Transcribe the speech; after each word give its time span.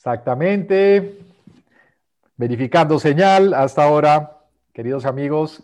Exactamente. 0.00 1.18
Verificando 2.38 2.98
señal 2.98 3.52
hasta 3.52 3.84
ahora, 3.84 4.38
queridos 4.72 5.04
amigos, 5.04 5.62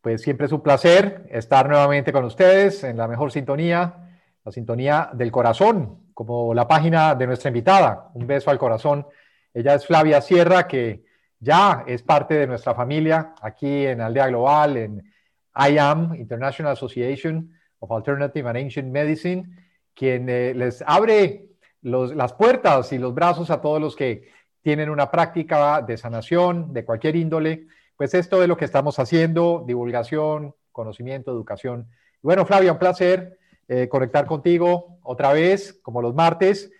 pues 0.00 0.22
siempre 0.22 0.46
es 0.46 0.52
un 0.52 0.62
placer 0.62 1.26
estar 1.32 1.68
nuevamente 1.68 2.12
con 2.12 2.24
ustedes 2.24 2.84
en 2.84 2.96
la 2.96 3.08
mejor 3.08 3.32
sintonía, 3.32 4.08
la 4.44 4.52
sintonía 4.52 5.10
del 5.14 5.32
corazón, 5.32 6.12
como 6.14 6.54
la 6.54 6.68
página 6.68 7.16
de 7.16 7.26
nuestra 7.26 7.48
invitada. 7.48 8.10
Un 8.14 8.28
beso 8.28 8.52
al 8.52 8.58
corazón. 8.58 9.04
Ella 9.52 9.74
es 9.74 9.84
Flavia 9.84 10.20
Sierra, 10.20 10.68
que 10.68 11.02
ya 11.40 11.82
es 11.88 12.04
parte 12.04 12.34
de 12.34 12.46
nuestra 12.46 12.76
familia 12.76 13.34
aquí 13.42 13.84
en 13.84 14.00
Aldea 14.00 14.28
Global, 14.28 14.76
en 14.76 15.12
IAM, 15.56 16.14
International 16.14 16.74
Association 16.74 17.52
of 17.80 17.90
Alternative 17.90 18.48
and 18.48 18.58
Ancient 18.58 18.92
Medicine, 18.92 19.44
quien 19.92 20.28
eh, 20.28 20.54
les 20.54 20.84
abre 20.86 21.49
las 21.82 22.32
puertas 22.34 22.92
y 22.92 22.98
los 22.98 23.14
brazos 23.14 23.50
a 23.50 23.60
todos 23.60 23.80
los 23.80 23.96
que 23.96 24.28
tienen 24.62 24.90
una 24.90 25.10
práctica 25.10 25.82
de 25.82 25.96
sanación 25.96 26.72
de 26.72 26.84
cualquier 26.84 27.16
índole. 27.16 27.66
Pues 27.96 28.14
esto 28.14 28.42
es 28.42 28.48
lo 28.48 28.56
que 28.56 28.64
estamos 28.64 28.98
haciendo, 28.98 29.64
divulgación, 29.66 30.54
conocimiento, 30.72 31.30
educación. 31.30 31.88
Bueno, 32.22 32.44
Flavia, 32.44 32.72
un 32.72 32.78
placer 32.78 33.38
eh, 33.68 33.88
conectar 33.88 34.26
contigo 34.26 34.98
otra 35.02 35.32
vez, 35.32 35.78
como 35.82 36.02
los 36.02 36.14
martes. 36.14 36.70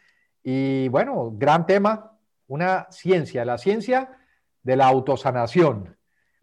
Y 0.42 0.88
bueno, 0.88 1.30
gran 1.34 1.66
tema, 1.66 2.18
una 2.48 2.88
ciencia, 2.90 3.44
la 3.44 3.58
ciencia 3.58 4.18
de 4.62 4.76
la 4.76 4.88
autosanación. 4.88 5.96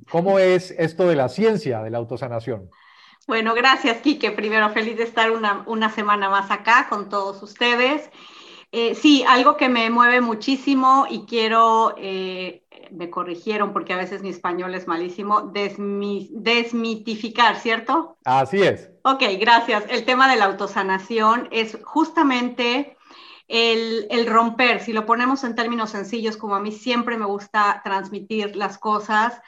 ¿Cómo 0.10 0.40
es 0.40 0.72
esto 0.72 1.08
de 1.08 1.16
la 1.16 1.30
ciencia 1.30 1.82
de 1.82 1.90
la 1.90 1.98
autosanación? 1.98 2.70
Bueno, 3.28 3.54
gracias, 3.54 3.98
Quique. 3.98 4.32
Primero, 4.32 4.70
feliz 4.70 4.96
de 4.96 5.04
estar 5.04 5.32
una, 5.32 5.64
una 5.68 5.90
semana 5.90 6.30
más 6.30 6.50
acá 6.50 6.88
con 6.88 7.10
todos 7.10 7.44
ustedes. 7.44 8.10
Eh, 8.72 8.96
sí, 8.96 9.24
algo 9.28 9.56
que 9.56 9.70
me 9.70 9.90
mueve 9.90 10.20
muchísimo 10.20 11.06
y 11.10 11.26
quiero, 11.26 11.96
eh, 11.98 12.64
me 12.92 13.10
corrigieron 13.10 13.72
porque 13.72 13.94
a 13.94 13.98
veces 13.98 14.22
mi 14.22 14.28
español 14.30 14.76
es 14.76 14.88
malísimo, 14.88 15.54
desmitificar, 15.54 17.56
¿cierto? 17.56 18.18
Así 18.26 18.62
es. 18.62 18.92
Ok, 19.04 19.24
gracias. 19.40 19.86
El 19.90 20.04
tema 20.04 20.30
de 20.30 20.36
la 20.38 20.46
autosanación 20.46 21.48
es 21.52 21.78
justamente 21.84 22.98
el, 23.48 24.08
el, 24.10 24.28
romper, 24.28 24.82
si 24.82 24.92
lo 24.92 25.06
ponemos 25.06 25.46
en 25.46 25.56
términos 25.56 25.92
sencillos, 25.92 26.36
como 26.36 26.56
a 26.56 26.60
mí 26.60 26.74
siempre 26.74 27.18
me 27.18 27.26
gusta 27.26 27.80
transmitir 27.86 28.58
las 28.58 28.78
cosas, 28.78 29.42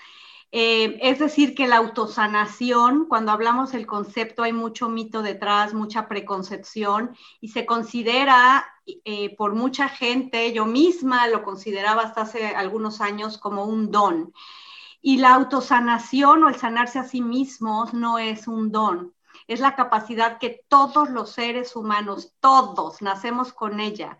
eh, 0.52 0.98
es 1.02 1.20
decir, 1.20 1.54
que 1.54 1.68
la 1.68 1.78
autosanación, 1.78 3.06
cuando 3.06 3.32
hablamos 3.32 3.72
del 3.72 3.86
concepto, 3.86 4.42
hay 4.44 4.54
mucho 4.54 4.90
mito 4.90 5.22
detrás, 5.22 5.76
mucha 5.76 6.08
preconcepción 6.08 7.16
y 7.40 7.50
se 7.50 7.68
considera 7.68 8.66
eh, 9.06 9.36
por 9.36 9.54
mucha 9.54 9.90
gente, 9.90 10.52
yo 10.52 10.66
misma 10.66 11.28
lo 11.28 11.44
consideraba 11.44 12.02
hasta 12.04 12.22
hace 12.22 12.48
algunos 12.48 13.00
años 13.00 13.38
como 13.38 13.66
un 13.66 13.92
don. 13.92 14.34
Y 15.02 15.18
la 15.18 15.36
autosanación 15.36 16.44
o 16.44 16.50
el 16.50 16.56
sanarse 16.56 17.00
a 17.00 17.04
sí 17.04 17.22
mismos 17.22 17.94
no 17.94 18.18
es 18.18 18.48
un 18.48 18.72
don, 18.72 19.14
es 19.48 19.60
la 19.60 19.76
capacidad 19.76 20.40
que 20.40 20.66
todos 20.68 21.10
los 21.12 21.32
seres 21.32 21.76
humanos, 21.76 22.34
todos, 22.40 23.02
nacemos 23.02 23.54
con 23.54 23.80
ella. 23.80 24.18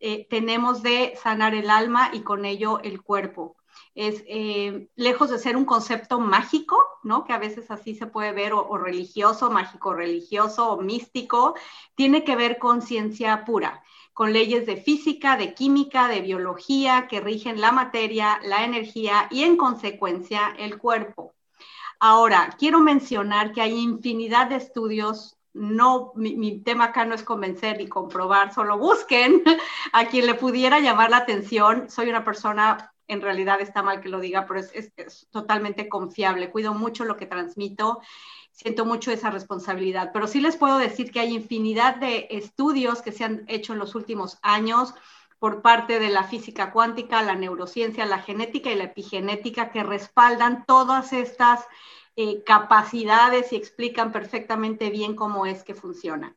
Eh, 0.00 0.26
tenemos 0.30 0.82
de 0.82 1.14
sanar 1.22 1.54
el 1.54 1.70
alma 1.70 2.10
y 2.12 2.20
con 2.22 2.44
ello 2.44 2.80
el 2.80 3.02
cuerpo 3.02 3.56
es 3.94 4.22
eh, 4.26 4.88
lejos 4.96 5.30
de 5.30 5.38
ser 5.38 5.56
un 5.56 5.64
concepto 5.64 6.20
mágico, 6.20 6.78
¿no? 7.02 7.24
Que 7.24 7.32
a 7.32 7.38
veces 7.38 7.70
así 7.70 7.94
se 7.94 8.06
puede 8.06 8.32
ver, 8.32 8.52
o, 8.52 8.78
religioso, 8.78 9.50
mágico 9.50 9.94
religioso, 9.94 10.76
místico, 10.78 11.54
tiene 11.94 12.24
que 12.24 12.36
ver 12.36 12.58
con 12.58 12.82
ciencia 12.82 13.44
pura, 13.44 13.82
con 14.12 14.32
leyes 14.32 14.66
de 14.66 14.76
física, 14.76 15.36
de 15.36 15.54
química, 15.54 16.08
de 16.08 16.20
biología 16.20 17.08
que 17.08 17.20
rigen 17.20 17.60
la 17.60 17.72
materia, 17.72 18.40
la 18.44 18.64
energía 18.64 19.28
y 19.30 19.42
en 19.42 19.56
consecuencia 19.56 20.54
el 20.58 20.78
cuerpo. 20.78 21.34
Ahora, 21.98 22.56
quiero 22.58 22.80
mencionar 22.80 23.52
que 23.52 23.60
hay 23.60 23.78
infinidad 23.78 24.48
de 24.48 24.56
estudios 24.56 25.36
no, 25.52 26.12
mi, 26.14 26.36
mi, 26.36 26.60
tema 26.60 26.84
acá 26.84 27.04
no 27.04 27.14
es 27.14 27.24
convencer 27.24 27.78
ni 27.78 27.88
comprobar, 27.88 28.54
solo 28.54 28.78
busquen 28.78 29.42
a 29.92 30.06
quien 30.06 30.26
le 30.26 30.34
pudiera 30.34 30.78
llamar 30.78 31.10
la 31.10 31.18
atención. 31.18 31.90
Soy 31.90 32.08
una 32.08 32.24
persona 32.24 32.92
en 33.10 33.20
realidad 33.20 33.60
está 33.60 33.82
mal 33.82 34.00
que 34.00 34.08
lo 34.08 34.20
diga, 34.20 34.46
pero 34.46 34.60
es, 34.60 35.28
totalmente 35.30 35.88
confiable. 35.88 36.50
Cuido 36.50 36.74
mucho 36.74 37.04
lo 37.04 37.16
que 37.16 37.26
transmito, 37.26 38.00
siento 38.52 38.84
mucho 38.84 39.10
esa 39.10 39.30
responsabilidad. 39.30 40.10
Pero 40.12 40.28
sí 40.28 40.40
les 40.40 40.56
puedo 40.56 40.78
decir 40.78 41.10
que 41.10 41.20
hay 41.20 41.34
infinidad 41.34 41.96
de 41.96 42.28
estudios 42.30 43.02
que 43.02 43.12
se 43.12 43.24
han 43.24 43.44
hecho 43.48 43.72
en 43.72 43.80
los 43.80 43.96
últimos 43.96 44.38
años 44.42 44.94
por 45.40 45.60
parte 45.60 45.98
de 45.98 46.10
la 46.10 46.24
física 46.24 46.70
cuántica, 46.70 47.22
la 47.22 47.34
neurociencia, 47.34 48.06
la 48.06 48.18
genética 48.18 48.70
y 48.70 48.76
la 48.76 48.84
epigenética 48.84 49.72
que 49.72 49.82
respaldan 49.82 50.64
todas 50.66 51.12
estas 51.12 51.64
eh, 52.14 52.44
capacidades 52.44 53.52
y 53.52 53.56
explican 53.56 54.12
perfectamente 54.12 54.90
bien 54.90 55.16
cómo 55.16 55.46
es 55.46 55.64
que 55.64 55.74
funciona. 55.74 56.36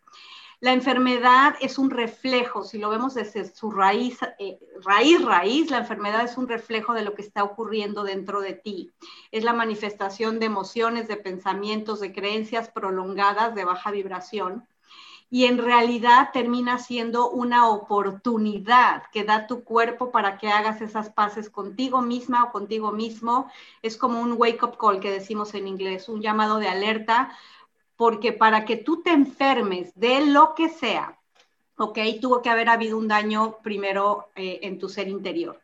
La 0.63 0.71
enfermedad 0.71 1.55
es 1.59 1.77
un 1.77 1.89
reflejo, 1.89 2.63
si 2.63 2.77
lo 2.77 2.89
vemos 2.89 3.15
desde 3.15 3.53
su 3.53 3.69
raíz, 3.69 4.19
eh, 4.39 4.57
raíz, 4.81 5.21
raíz, 5.21 5.69
la 5.69 5.79
enfermedad 5.79 6.23
es 6.23 6.37
un 6.37 6.47
reflejo 6.47 6.93
de 6.93 7.03
lo 7.03 7.15
que 7.15 7.21
está 7.21 7.43
ocurriendo 7.43 8.05
dentro 8.05 8.39
de 8.39 8.53
ti. 8.53 8.93
Es 9.33 9.43
la 9.43 9.51
manifestación 9.51 10.39
de 10.39 10.45
emociones, 10.45 11.09
de 11.09 11.17
pensamientos, 11.17 11.99
de 11.99 12.13
creencias 12.13 12.69
prolongadas 12.69 13.55
de 13.55 13.65
baja 13.65 13.91
vibración. 13.91 14.65
Y 15.29 15.47
en 15.47 15.57
realidad 15.57 16.29
termina 16.31 16.79
siendo 16.79 17.29
una 17.29 17.67
oportunidad 17.67 19.03
que 19.11 19.25
da 19.25 19.47
tu 19.47 19.65
cuerpo 19.65 20.11
para 20.11 20.37
que 20.37 20.47
hagas 20.47 20.79
esas 20.79 21.09
paces 21.09 21.49
contigo 21.49 22.01
misma 22.01 22.45
o 22.45 22.51
contigo 22.53 22.93
mismo. 22.93 23.51
Es 23.81 23.97
como 23.97 24.21
un 24.21 24.35
wake-up 24.37 24.77
call 24.77 25.01
que 25.01 25.11
decimos 25.11 25.55
en 25.55 25.67
inglés, 25.67 26.07
un 26.07 26.21
llamado 26.21 26.57
de 26.59 26.69
alerta 26.69 27.37
porque 28.03 28.33
para 28.33 28.65
que 28.65 28.75
tú 28.75 29.01
te 29.01 29.11
enfermes 29.11 29.97
de 29.97 30.25
lo 30.25 30.55
que 30.55 30.67
sea, 30.67 31.17
¿ok? 31.77 31.97
Tuvo 32.19 32.41
que 32.41 32.49
haber 32.49 32.67
habido 32.67 32.97
un 32.97 33.07
daño 33.07 33.59
primero 33.63 34.27
eh, 34.35 34.59
en 34.63 34.77
tu 34.77 34.89
ser 34.89 35.07
interior. 35.07 35.61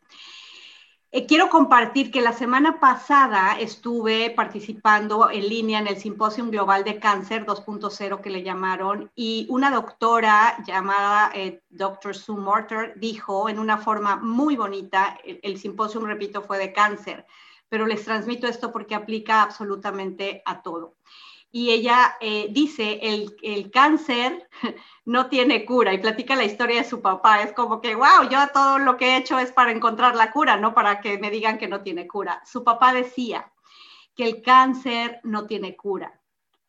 Eh, 1.12 1.26
quiero 1.26 1.50
compartir 1.50 2.10
que 2.10 2.22
la 2.22 2.32
semana 2.32 2.80
pasada 2.80 3.60
estuve 3.60 4.30
participando 4.30 5.28
en 5.30 5.50
línea 5.50 5.80
en 5.80 5.86
el 5.86 5.98
Simposium 5.98 6.50
Global 6.50 6.82
de 6.82 6.98
Cáncer 6.98 7.44
2.0 7.44 8.22
que 8.22 8.30
le 8.30 8.42
llamaron 8.42 9.10
y 9.14 9.46
una 9.50 9.70
doctora 9.70 10.64
llamada 10.66 11.32
eh, 11.34 11.60
Dr. 11.68 12.16
Sue 12.16 12.38
Morter 12.38 12.94
dijo 12.96 13.50
en 13.50 13.58
una 13.58 13.76
forma 13.76 14.16
muy 14.16 14.56
bonita, 14.56 15.18
el, 15.26 15.40
el 15.42 15.58
simposium, 15.58 16.06
repito, 16.06 16.40
fue 16.40 16.56
de 16.56 16.72
cáncer, 16.72 17.26
pero 17.68 17.86
les 17.86 18.02
transmito 18.02 18.46
esto 18.46 18.72
porque 18.72 18.94
aplica 18.94 19.42
absolutamente 19.42 20.40
a 20.46 20.62
todo 20.62 20.94
y 21.52 21.70
ella 21.70 22.16
eh, 22.20 22.48
dice, 22.50 23.00
el, 23.02 23.36
el, 23.42 23.70
cáncer 23.70 24.48
no 25.04 25.28
tiene 25.28 25.64
cura 25.64 25.92
y 25.92 25.98
platica 25.98 26.36
la 26.36 26.44
historia 26.44 26.82
de 26.82 26.88
su 26.88 27.00
papá. 27.02 27.42
Es 27.42 27.52
como 27.52 27.80
que, 27.80 27.96
wow, 27.96 28.28
yo 28.30 28.38
todo 28.52 28.78
lo 28.78 28.96
que 28.96 29.08
he 29.08 29.16
hecho 29.16 29.38
es 29.38 29.50
para 29.50 29.72
encontrar 29.72 30.14
la 30.14 30.30
cura, 30.30 30.56
no 30.56 30.74
para 30.74 31.00
que 31.00 31.18
me 31.18 31.30
digan 31.30 31.58
que 31.58 31.68
no 31.68 31.82
tiene 31.82 32.06
cura. 32.06 32.40
Su 32.44 32.62
papá 32.62 32.92
decía 32.92 33.52
que 34.14 34.24
el 34.24 34.42
cáncer 34.42 35.20
no 35.24 35.46
tiene 35.46 35.76
cura, 35.76 36.20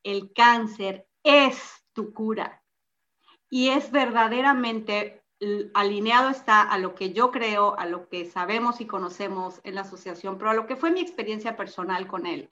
el 0.02 0.32
cáncer 0.32 1.06
es 1.22 1.84
tu 1.92 2.12
cura. 2.12 2.62
Y 3.48 3.68
es 3.68 3.92
verdaderamente 3.92 5.22
alineado 5.74 6.30
está 6.30 6.62
a 6.62 6.78
lo 6.78 6.94
que 6.94 7.12
yo 7.12 7.30
creo, 7.30 7.78
a 7.78 7.86
lo 7.86 8.08
que 8.08 8.24
sabemos 8.24 8.80
y 8.80 8.86
conocemos 8.86 9.60
en 9.64 9.74
la 9.74 9.82
asociación, 9.82 10.38
pero 10.38 10.50
a 10.50 10.54
lo 10.54 10.66
que 10.66 10.76
fue 10.76 10.90
mi 10.90 11.00
experiencia 11.00 11.56
personal 11.56 12.06
con 12.06 12.26
él. 12.26 12.48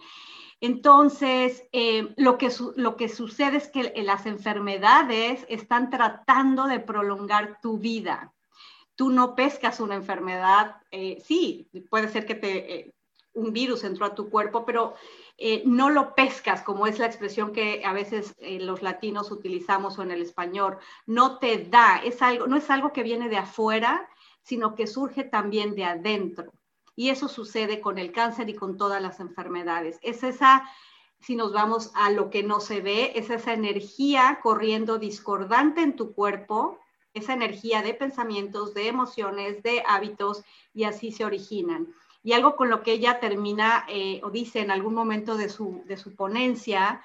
Entonces, 0.61 1.65
eh, 1.73 2.13
lo, 2.17 2.37
que 2.37 3.09
sucede 3.09 3.57
es 3.57 3.69
que 3.69 3.93
las 4.03 4.27
enfermedades 4.27 5.47
están 5.49 5.89
tratando 5.89 6.67
de 6.67 6.81
prolongar 6.81 7.61
tu 7.63 7.79
vida. 7.79 8.35
Tú 8.95 9.09
no 9.09 9.35
pescas 9.35 9.81
una 9.81 9.95
enfermedad, 9.95 10.77
eh, 10.91 11.23
sí, 11.25 11.71
puede 11.89 12.09
ser 12.11 12.27
que 12.27 12.35
te, 12.35 12.75
eh, 12.75 12.95
un 13.33 13.55
virus 13.55 13.85
entró 13.85 14.05
a 14.05 14.15
tu 14.15 14.29
cuerpo, 14.29 14.67
pero 14.67 14.95
no 15.65 15.89
lo 15.89 16.15
pescas, 16.15 16.61
como 16.61 16.87
es 16.87 16.99
la 16.99 17.07
expresión 17.07 17.53
que 17.53 17.83
a 17.83 17.95
veces 17.95 18.37
los 18.39 18.83
latinos 18.83 19.31
utilizamos 19.31 19.99
o 19.99 20.03
en 20.03 20.11
el 20.11 20.21
español. 20.21 20.77
No 21.07 21.39
te 21.39 21.65
da, 21.65 22.03
es 22.05 22.21
algo, 22.21 22.47
no 22.47 22.57
es 22.57 22.69
algo 22.69 22.93
que 22.93 23.03
viene 23.03 23.31
de 23.31 23.39
afuera, 23.39 24.07
sino 24.43 24.75
que 24.75 24.87
surge 24.87 25.25
también 25.25 25.75
de 25.75 25.85
adentro. 25.85 26.53
Y 27.01 27.09
eso 27.09 27.29
sucede 27.29 27.81
con 27.81 27.97
el 27.97 28.13
cáncer 28.13 28.51
y 28.51 28.55
con 28.55 28.77
todas 28.77 29.01
las 29.01 29.21
enfermedades. 29.21 29.99
Es 30.03 30.23
esa, 30.23 30.71
si 31.19 31.35
nos 31.35 31.51
vamos 31.51 31.91
a 31.95 32.11
lo 32.11 32.29
que 32.29 32.43
no 32.43 32.61
se 32.61 32.83
ve, 32.83 33.13
es 33.15 33.31
esa 33.31 33.55
energía 33.55 34.41
corriendo 34.43 34.99
discordante 34.99 35.81
en 35.81 35.97
tu 35.97 36.13
cuerpo, 36.13 36.79
esa 37.15 37.33
energía 37.33 37.81
de 37.81 37.95
pensamientos, 37.95 38.75
de 38.75 38.89
emociones, 38.89 39.63
de 39.63 39.83
hábitos, 39.89 40.45
y 40.75 40.85
así 40.85 41.11
se 41.11 41.25
originan. 41.25 41.89
Y 42.23 42.35
algo 42.35 42.55
con 42.55 42.69
lo 42.69 42.83
que 42.83 42.93
ella 42.93 43.19
termina 43.19 43.87
eh, 43.89 44.21
o 44.23 44.29
dice 44.29 44.61
en 44.61 44.71
algún 44.71 44.93
momento 44.93 45.39
de 45.39 45.49
su, 45.49 45.83
de 45.87 45.97
su 45.97 46.15
ponencia, 46.15 47.03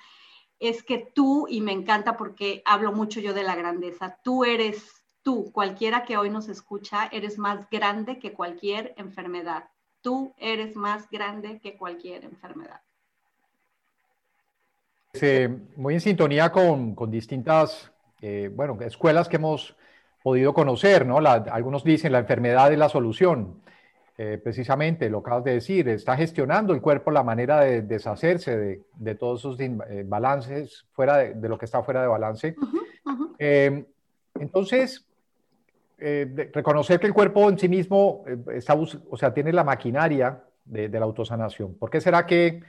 es 0.60 0.84
que 0.84 1.10
tú, 1.16 1.48
y 1.50 1.62
me 1.62 1.72
encanta 1.72 2.18
porque 2.18 2.62
hablo 2.66 2.92
mucho 2.92 3.22
yo 3.22 3.34
de 3.34 3.44
la 3.44 3.56
grandeza, 3.56 4.20
tú 4.26 4.44
eres 4.44 5.06
tú, 5.24 5.54
cualquiera 5.54 6.04
que 6.04 6.18
hoy 6.18 6.30
nos 6.30 6.50
escucha, 6.50 7.06
eres 7.14 7.38
más 7.38 7.70
grande 7.70 8.20
que 8.20 8.34
cualquier 8.34 8.94
enfermedad. 8.98 9.70
Tú 10.06 10.36
eres 10.38 10.76
más 10.76 11.10
grande 11.10 11.60
que 11.60 11.76
cualquier 11.76 12.26
enfermedad. 12.26 12.80
muy 15.76 15.96
en 15.96 16.00
sintonía 16.00 16.52
con, 16.52 16.94
con 16.94 17.10
distintas, 17.10 17.92
eh, 18.22 18.52
bueno, 18.54 18.78
escuelas 18.82 19.28
que 19.28 19.38
hemos 19.38 19.76
podido 20.22 20.54
conocer, 20.54 21.08
¿no? 21.08 21.18
algunos 21.18 21.84
dicen 21.84 22.12
la 22.12 22.20
enfermedad 22.20 22.72
es 22.72 22.78
la 22.78 22.88
solución. 22.88 23.64
Eh, 24.16 24.40
precisamente 24.44 25.10
lo 25.10 25.18
acabas 25.18 25.44
de 25.44 25.54
decir, 25.54 25.90
está 25.90 26.16
gestionando 26.16 26.76
el 26.76 26.82
cuerpo 26.82 27.10
la 27.10 27.24
manera 27.24 27.62
de 27.62 27.82
deshacerse 27.82 28.56
de, 28.56 28.82
de 28.94 29.16
todos 29.16 29.40
esos 29.40 29.60
eh, 29.60 30.04
balances 30.06 30.86
fuera 30.92 31.18
de, 31.18 31.50
lo 31.50 31.58
que 31.58 31.66
está 31.66 31.82
fuera 31.82 32.04
de 32.04 32.08
balance. 32.08 32.56
entonces, 34.36 35.08
eh, 35.98 36.52
reconocer 36.54 37.00
que 37.00 37.08
el 37.08 37.14
cuerpo 37.14 37.50
en 37.50 37.58
sí 37.58 37.70
mismo 37.70 38.24
eh, 38.28 38.38
está, 38.54 38.74
o 38.74 39.18
sea, 39.18 39.34
tiene 39.34 39.54
la 39.54 39.64
maquinaria 39.64 40.44
de, 40.66 40.90
la 40.90 41.06
autosanación. 41.06 41.76
¿Por 41.76 41.90
qué 41.90 42.02
será 42.02 42.26
que 42.26 42.62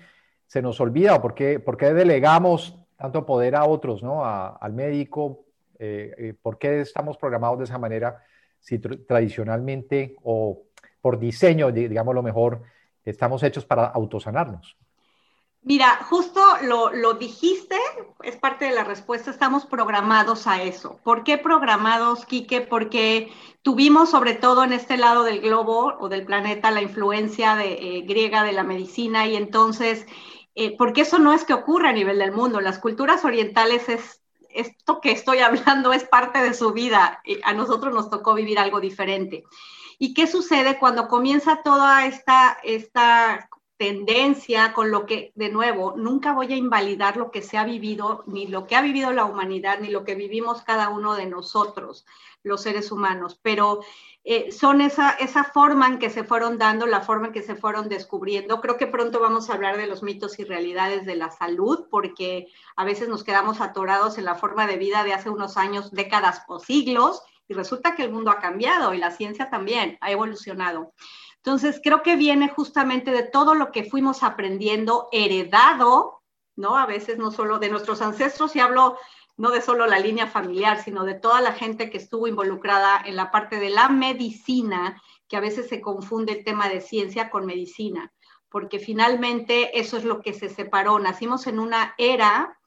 se 0.47 0.63
nos 0.63 0.81
olvida 0.81 1.17
o 1.17 1.23
por 1.23 1.35
qué, 1.35 1.59
por 1.59 1.77
qué 1.77 1.93
delegamos 1.93 2.79
tanto 2.97 3.27
poder 3.27 3.57
a 3.57 3.65
otros, 3.65 4.03
¿no? 4.03 4.25
al 4.25 4.73
médico? 4.73 5.45
Eh, 5.79 6.35
¿Por 6.41 6.59
qué 6.59 6.81
estamos 6.81 7.17
programados 7.17 7.59
de 7.59 7.65
esa 7.65 7.79
manera 7.79 8.23
si 8.61 8.79
tradicionalmente 8.79 10.17
o 10.23 10.63
por 11.01 11.19
diseño, 11.19 11.71
digamos 11.73 12.15
lo 12.15 12.23
mejor, 12.23 12.63
estamos 13.05 13.43
hechos 13.43 13.65
para 13.65 13.87
autosanarnos? 13.87 14.77
Mira, 15.67 15.99
justo 16.09 16.41
lo, 16.63 17.15
dijiste, 17.15 17.75
es 18.23 18.37
parte 18.37 18.67
de 18.67 18.71
la 18.71 18.85
respuesta, 18.85 19.33
estamos 19.33 19.67
programados 19.67 20.47
a 20.47 20.63
eso. 20.63 21.01
¿Por 21.03 21.25
qué 21.25 21.39
programados, 21.39 22.25
Quique? 22.25 22.61
Porque 22.61 23.33
tuvimos 23.63 24.11
sobre 24.11 24.35
todo 24.35 24.63
en 24.63 24.73
este 24.73 24.97
lado 24.97 25.25
del 25.25 25.41
globo 25.41 25.97
o 25.99 26.09
del 26.09 26.25
planeta 26.25 26.71
la 26.71 26.83
influencia 26.83 27.57
de, 27.57 27.73
eh, 27.73 28.03
griega 28.03 28.45
de 28.45 28.53
la 28.53 28.63
medicina 28.63 29.27
y 29.27 29.35
entonces, 29.35 30.07
eh, 30.55 30.77
porque 30.79 31.01
eso 31.01 31.19
no 31.19 31.33
es 31.33 31.43
que 31.45 31.55
ocurra 31.55 31.89
a 31.89 31.95
nivel 31.95 32.21
del 32.21 32.31
mundo, 32.31 32.61
las 32.61 32.79
culturas 32.79 33.25
orientales 33.25 33.89
es, 33.89 34.23
esto 34.51 35.01
que 35.01 35.11
estoy 35.11 35.39
hablando 35.41 35.93
es 35.93 36.05
parte 36.05 36.39
de 36.43 36.55
su 36.55 36.73
vida, 36.75 37.21
a 37.43 37.55
nosotros 37.55 37.93
nos 37.93 38.09
tocó 38.09 38.35
vivir 38.35 38.61
algo 38.61 38.79
diferente. 38.79 39.43
¿Y 39.99 40.15
qué 40.15 40.29
sucede 40.29 40.79
cuando 40.79 41.09
comienza 41.09 41.63
toda 41.65 42.07
esta, 42.07 42.57
esta 42.63 43.49
tendencia 43.77 44.73
con 44.73 44.91
lo 44.91 45.05
que, 45.07 45.33
de 45.35 45.51
nuevo, 45.51 45.95
nunca 45.97 46.33
voy 46.33 46.53
a 46.53 46.57
invalidar 46.57 47.17
lo 47.17 47.31
que 47.31 47.43
se 47.43 47.59
ha 47.59 47.65
vivido, 47.65 48.25
ni 48.27 48.47
lo 48.47 48.67
que 48.67 48.77
ha 48.77 48.83
vivido 48.83 49.13
la 49.13 49.25
humanidad, 49.25 49.81
ni 49.81 49.89
lo 49.89 50.05
que 50.05 50.15
vivimos 50.15 50.63
cada 50.63 50.89
uno 50.89 51.15
de 51.15 51.27
nosotros, 51.27 52.07
los 52.43 52.63
seres 52.63 52.91
humanos, 52.91 53.39
pero 53.43 53.81
eh, 54.25 54.51
son 54.51 54.81
esa, 54.81 55.11
esa 55.11 55.45
forma 55.45 55.87
en 55.89 55.99
que 55.99 56.11
se 56.11 56.25
fueron 56.25 56.59
dando, 56.59 56.87
la 56.87 57.01
forma 57.01 57.29
en 57.29 57.33
que 57.33 57.43
se 57.43 57.55
fueron 57.55 57.89
descubriendo. 57.89 58.61
Creo 58.61 58.77
que 58.77 58.87
pronto 58.87 59.21
vamos 59.21 59.51
a 59.51 59.55
hablar 59.55 59.77
de 59.77 59.87
los 59.87 60.03
mitos 60.03 60.39
y 60.39 60.45
realidades 60.45 61.05
de 61.05 61.17
la 61.17 61.31
salud, 61.31 61.87
porque 61.91 62.49
a 62.77 62.85
veces 62.85 63.09
nos 63.09 63.25
quedamos 63.25 63.61
atorados 63.61 64.17
en 64.17 64.25
la 64.25 64.35
forma 64.35 64.67
de 64.67 64.79
vida 64.79 65.05
de 65.05 65.13
hace 65.13 65.31
unos 65.31 65.57
años, 65.57 65.93
décadas 65.93 66.43
o 66.49 66.59
siglos, 66.59 67.23
y 67.49 67.55
resulta 67.55 67.95
que 67.95 68.03
el 68.03 68.13
mundo 68.13 68.31
ha 68.31 68.41
cambiado 68.41 68.95
y 68.95 68.99
la 68.99 69.11
ciencia 69.11 69.51
también 69.51 69.99
ha 70.01 70.11
evolucionado. 70.11 70.93
Entonces, 71.47 71.81
creo 71.81 72.03
que 72.03 72.17
viene 72.17 72.49
justamente 72.49 73.13
de 73.13 73.23
todo 73.23 73.55
lo 73.55 73.71
que 73.71 73.85
fuimos 73.85 74.25
aprendiendo, 74.25 75.09
heredado, 75.13 76.25
¿no? 76.57 76.77
A 76.77 76.87
veces 76.87 77.19
no 77.19 77.31
solo 77.31 77.61
de 77.61 77.69
nuestros 77.69 78.03
ancestros, 78.03 78.57
y 78.57 78.59
hablo 78.59 78.99
no 79.37 79.51
de 79.53 79.63
solo 79.63 79.87
la 79.87 80.01
línea 80.01 80.27
familiar, 80.27 80.83
sino 80.83 81.05
de 81.05 81.15
toda 81.15 81.41
la 81.41 81.53
gente 81.53 81.89
que 81.89 81.99
estuvo 81.99 82.27
involucrada 82.27 83.01
en 83.05 83.15
la 83.15 83.31
parte 83.31 83.61
de 83.61 83.71
la 83.71 83.89
medicina, 83.89 85.01
que 85.29 85.37
a 85.37 85.41
veces 85.41 85.69
se 85.69 85.81
confunde 85.81 86.33
el 86.33 86.43
tema 86.43 86.69
de 86.69 86.81
ciencia 86.81 87.31
con 87.31 87.47
medicina, 87.47 88.13
porque 88.49 88.81
finalmente 88.81 89.79
eso 89.79 89.99
es 89.99 90.05
lo 90.05 90.23
que 90.23 90.33
se 90.33 90.49
separó. 90.49 90.99
Nacimos 90.99 91.47
en 91.47 91.61
una 91.61 91.95
era 91.97 92.59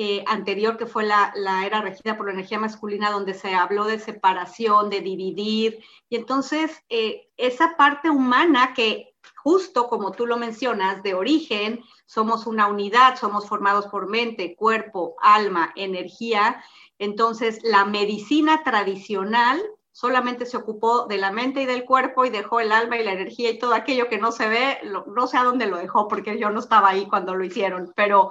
eh, 0.00 0.22
anterior, 0.28 0.76
que 0.76 0.86
fue 0.86 1.04
la, 1.04 1.32
era 1.66 1.80
regida 1.80 2.16
por 2.16 2.26
la 2.26 2.32
energía 2.32 2.60
masculina, 2.60 3.10
donde 3.10 3.34
se 3.34 3.52
habló 3.52 3.84
de 3.84 3.98
separación, 3.98 4.90
de 4.90 5.00
dividir. 5.00 5.82
Y 6.08 6.14
entonces, 6.14 6.84
eh, 6.88 7.28
esa 7.36 7.76
parte 7.76 8.08
humana 8.08 8.74
que 8.74 9.16
justo 9.42 9.88
como 9.88 10.12
tú 10.12 10.24
lo 10.24 10.36
mencionas, 10.36 11.02
de 11.02 11.14
origen, 11.14 11.82
somos 12.06 12.46
una 12.46 12.68
unidad, 12.68 13.18
somos 13.18 13.48
formados 13.48 13.88
por 13.88 14.08
mente, 14.08 14.54
cuerpo, 14.54 15.16
alma, 15.20 15.72
energía. 15.74 16.62
Entonces, 17.00 17.58
la 17.64 17.84
medicina 17.84 18.62
tradicional 18.62 19.60
solamente 19.90 20.46
se 20.46 20.56
ocupó 20.56 21.06
de 21.06 21.18
la 21.18 21.32
mente 21.32 21.62
y 21.62 21.66
del 21.66 21.84
cuerpo 21.84 22.24
y 22.24 22.30
dejó 22.30 22.60
el 22.60 22.70
alma 22.70 22.98
y 22.98 23.02
la 23.02 23.14
energía 23.14 23.50
y 23.50 23.58
todo 23.58 23.74
aquello 23.74 24.08
que 24.08 24.18
no 24.18 24.30
se 24.30 24.48
ve, 24.48 24.78
no 24.84 25.26
sé 25.26 25.38
a 25.38 25.42
dónde 25.42 25.66
lo 25.66 25.76
dejó 25.76 26.06
porque 26.06 26.38
yo 26.38 26.50
no 26.50 26.60
estaba 26.60 26.90
ahí 26.90 27.08
cuando 27.08 27.34
lo 27.34 27.42
hicieron, 27.42 27.92
pero 27.96 28.30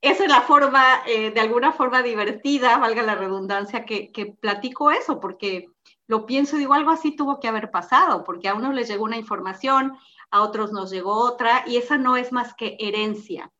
esa 0.00 0.24
es 0.24 0.30
la 0.30 0.40
forma, 0.42 1.02
eh, 1.06 1.30
de 1.30 1.40
alguna 1.40 1.72
forma 1.72 2.02
divertida, 2.02 2.78
valga 2.78 3.02
la 3.02 3.14
redundancia, 3.16 3.84
que, 3.84 4.36
platico 4.40 4.90
eso, 4.90 5.20
porque 5.20 5.68
lo 6.06 6.26
pienso 6.26 6.56
y 6.56 6.60
digo, 6.60 6.74
algo 6.74 6.90
así 6.90 7.14
tuvo 7.14 7.38
que 7.38 7.48
haber 7.48 7.70
pasado, 7.70 8.24
porque 8.24 8.48
a 8.48 8.54
unos 8.54 8.74
les 8.74 8.88
llegó 8.88 9.04
una 9.04 9.18
información, 9.18 9.96
a 10.30 10.42
otros 10.42 10.72
nos 10.72 10.90
llegó 10.90 11.14
otra, 11.14 11.64
y 11.66 11.76
esa 11.76 11.98
no 11.98 12.16
es 12.16 12.32
más 12.32 12.54
que 12.54 12.76
herencia. 12.80 13.52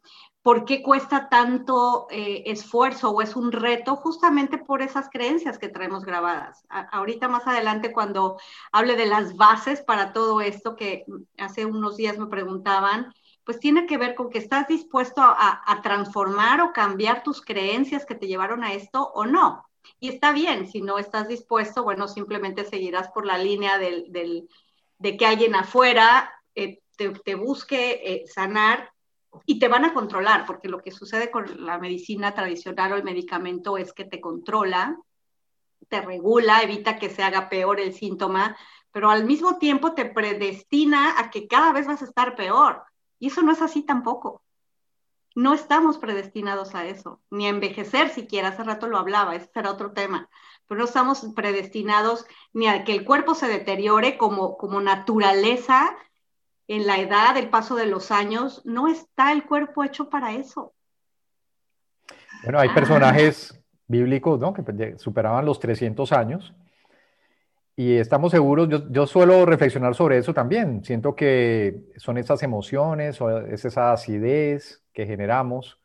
¿Por 0.42 0.64
qué 0.64 0.82
cuesta 0.82 1.28
tanto 1.28 2.06
eh, 2.10 2.44
esfuerzo 2.46 3.10
o 3.10 3.20
es 3.20 3.36
un 3.36 3.52
reto? 3.52 3.96
Justamente 3.96 4.56
por 4.56 4.80
esas 4.80 5.10
creencias 5.10 5.58
que 5.58 5.68
traemos 5.68 6.06
grabadas. 6.06 6.64
ahorita 6.70 7.28
más 7.28 7.46
adelante, 7.46 7.92
cuando 7.92 8.38
hable 8.72 8.96
de 8.96 9.04
las 9.04 9.36
bases 9.36 9.82
para 9.82 10.14
todo 10.14 10.40
esto, 10.40 10.76
que 10.76 11.04
hace 11.36 11.66
unos 11.66 11.98
días 11.98 12.18
me 12.18 12.26
preguntaban, 12.26 13.12
pues 13.50 13.58
tiene 13.58 13.84
que 13.84 13.98
ver 13.98 14.14
con 14.14 14.30
que 14.30 14.38
estás 14.38 14.68
dispuesto 14.68 15.20
a, 15.22 15.80
transformar 15.82 16.60
o 16.60 16.72
cambiar 16.72 17.24
tus 17.24 17.44
creencias 17.44 18.06
que 18.06 18.14
te 18.14 18.28
llevaron 18.28 18.62
a 18.62 18.74
esto 18.74 19.10
o 19.12 19.26
no. 19.26 19.68
Y 19.98 20.08
está 20.08 20.30
bien, 20.30 20.68
si 20.70 20.82
no 20.82 20.98
estás 20.98 21.26
dispuesto, 21.26 21.82
bueno, 21.82 22.06
simplemente 22.06 22.64
seguirás 22.64 23.08
por 23.08 23.26
la 23.26 23.38
línea 23.38 23.76
del, 23.76 24.48
de 24.98 25.16
que 25.16 25.26
alguien 25.26 25.56
afuera 25.56 26.32
eh, 26.54 26.78
te, 26.96 27.34
busque 27.34 28.00
eh, 28.04 28.24
sanar 28.28 28.92
y 29.46 29.58
te 29.58 29.66
van 29.66 29.84
a 29.84 29.94
controlar, 29.94 30.46
porque 30.46 30.68
lo 30.68 30.78
que 30.78 30.92
sucede 30.92 31.32
con 31.32 31.66
la 31.66 31.76
medicina 31.78 32.32
tradicional 32.32 32.92
o 32.92 32.96
el 32.98 33.02
medicamento 33.02 33.78
es 33.78 33.92
que 33.92 34.04
te 34.04 34.20
controla, 34.20 34.96
te 35.88 36.00
regula, 36.02 36.62
evita 36.62 37.00
que 37.00 37.10
se 37.10 37.24
haga 37.24 37.48
peor 37.48 37.80
el 37.80 37.94
síntoma, 37.94 38.56
pero 38.92 39.10
al 39.10 39.24
mismo 39.24 39.58
tiempo 39.58 39.92
te 39.92 40.04
predestina 40.04 41.18
a 41.18 41.30
que 41.30 41.48
cada 41.48 41.72
vez 41.72 41.88
vas 41.88 42.00
a 42.00 42.04
estar 42.04 42.36
peor. 42.36 42.84
Y 43.20 43.28
eso 43.28 43.42
no 43.42 43.52
es 43.52 43.62
así 43.62 43.82
tampoco. 43.82 44.42
No 45.36 45.54
estamos 45.54 45.98
predestinados 45.98 46.74
a 46.74 46.86
eso, 46.86 47.20
ni 47.30 47.46
a 47.46 47.50
envejecer 47.50 48.08
siquiera, 48.08 48.48
hace 48.48 48.64
rato 48.64 48.88
lo 48.88 48.98
hablaba, 48.98 49.36
ese 49.36 49.48
será 49.54 49.70
otro 49.70 49.92
tema, 49.92 50.28
pero 50.66 50.80
no 50.80 50.86
estamos 50.86 51.24
predestinados 51.36 52.26
ni 52.52 52.66
a 52.66 52.82
que 52.82 52.92
el 52.92 53.04
cuerpo 53.04 53.36
se 53.36 53.46
deteriore 53.46 54.18
como, 54.18 54.56
como 54.56 54.80
naturaleza 54.80 55.96
en 56.66 56.86
la 56.86 56.98
edad, 56.98 57.36
el 57.36 57.48
paso 57.48 57.76
de 57.76 57.86
los 57.86 58.10
años, 58.10 58.62
no 58.64 58.88
está 58.88 59.30
el 59.30 59.44
cuerpo 59.44 59.84
hecho 59.84 60.08
para 60.08 60.32
eso. 60.32 60.72
Bueno, 62.42 62.58
hay 62.58 62.70
personajes 62.70 63.60
bíblicos 63.86 64.40
¿no? 64.40 64.52
que 64.52 64.98
superaban 64.98 65.44
los 65.44 65.60
300 65.60 66.10
años 66.12 66.54
y 67.80 67.96
estamos 67.96 68.30
seguros, 68.30 68.68
yo, 68.90 69.06
suelo 69.06 69.46
reflexionar 69.46 69.94
sobre 69.94 70.18
eso 70.18 70.34
también. 70.34 70.84
Siento 70.84 71.16
que 71.16 71.86
son 71.96 72.18
esas 72.18 72.42
emociones 72.42 73.18
o 73.22 73.40
es 73.40 73.64
esa 73.64 73.92
acidez 73.94 74.82
que 74.92 75.06
generamos, 75.06 75.80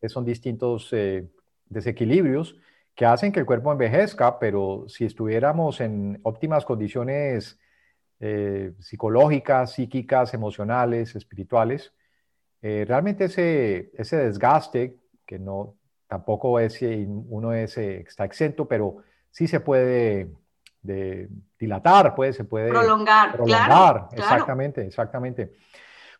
que 0.00 0.08
son 0.08 0.24
distintos 0.24 0.88
eh, 0.90 1.30
desequilibrios 1.66 2.56
que 2.96 3.06
hacen 3.06 3.30
que 3.30 3.38
el 3.38 3.46
cuerpo 3.46 3.70
envejezca, 3.70 4.40
pero 4.40 4.86
si 4.88 5.04
estuviéramos 5.04 5.80
en 5.80 6.18
óptimas 6.24 6.64
condiciones 6.64 7.56
eh, 8.18 8.72
psicológicas, 8.80 9.74
psíquicas, 9.74 10.34
emocionales, 10.34 11.14
espirituales, 11.14 11.92
eh, 12.62 12.84
realmente 12.84 13.26
ese, 13.26 13.92
ese 13.94 14.16
desgaste, 14.16 14.98
que 15.24 15.38
no 15.38 15.76
tampoco 16.08 16.58
es, 16.58 16.80
uno 16.82 17.52
es, 17.52 17.78
está 17.78 18.24
exento, 18.24 18.66
pero 18.66 18.96
sí 19.30 19.46
se 19.46 19.60
puede 19.60 20.41
de 20.82 21.28
dilatar, 21.58 22.14
pues 22.14 22.36
se 22.36 22.44
puede 22.44 22.70
prolongar. 22.70 23.32
Prolongar, 23.32 24.08
exactamente, 24.12 24.86
exactamente. 24.86 25.52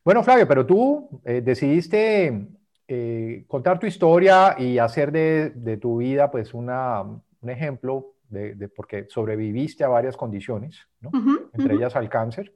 Bueno, 0.04 0.22
Flavio, 0.22 0.48
pero 0.48 0.64
tú 0.64 1.20
eh, 1.24 1.40
decidiste 1.44 2.48
eh, 2.88 3.44
contar 3.46 3.78
tu 3.78 3.86
historia 3.86 4.56
y 4.58 4.78
hacer 4.78 5.12
de, 5.12 5.76
tu 5.80 5.98
vida 5.98 6.30
pues 6.30 6.54
una, 6.54 7.02
un 7.02 7.50
ejemplo 7.50 8.14
de, 8.28 8.68
porque 8.74 9.06
sobreviviste 9.08 9.84
a 9.84 9.88
varias 9.88 10.16
condiciones, 10.16 10.88
¿no? 11.00 11.10
entre 11.52 11.74
ellas 11.74 11.94
al 11.96 12.08
cáncer. 12.08 12.54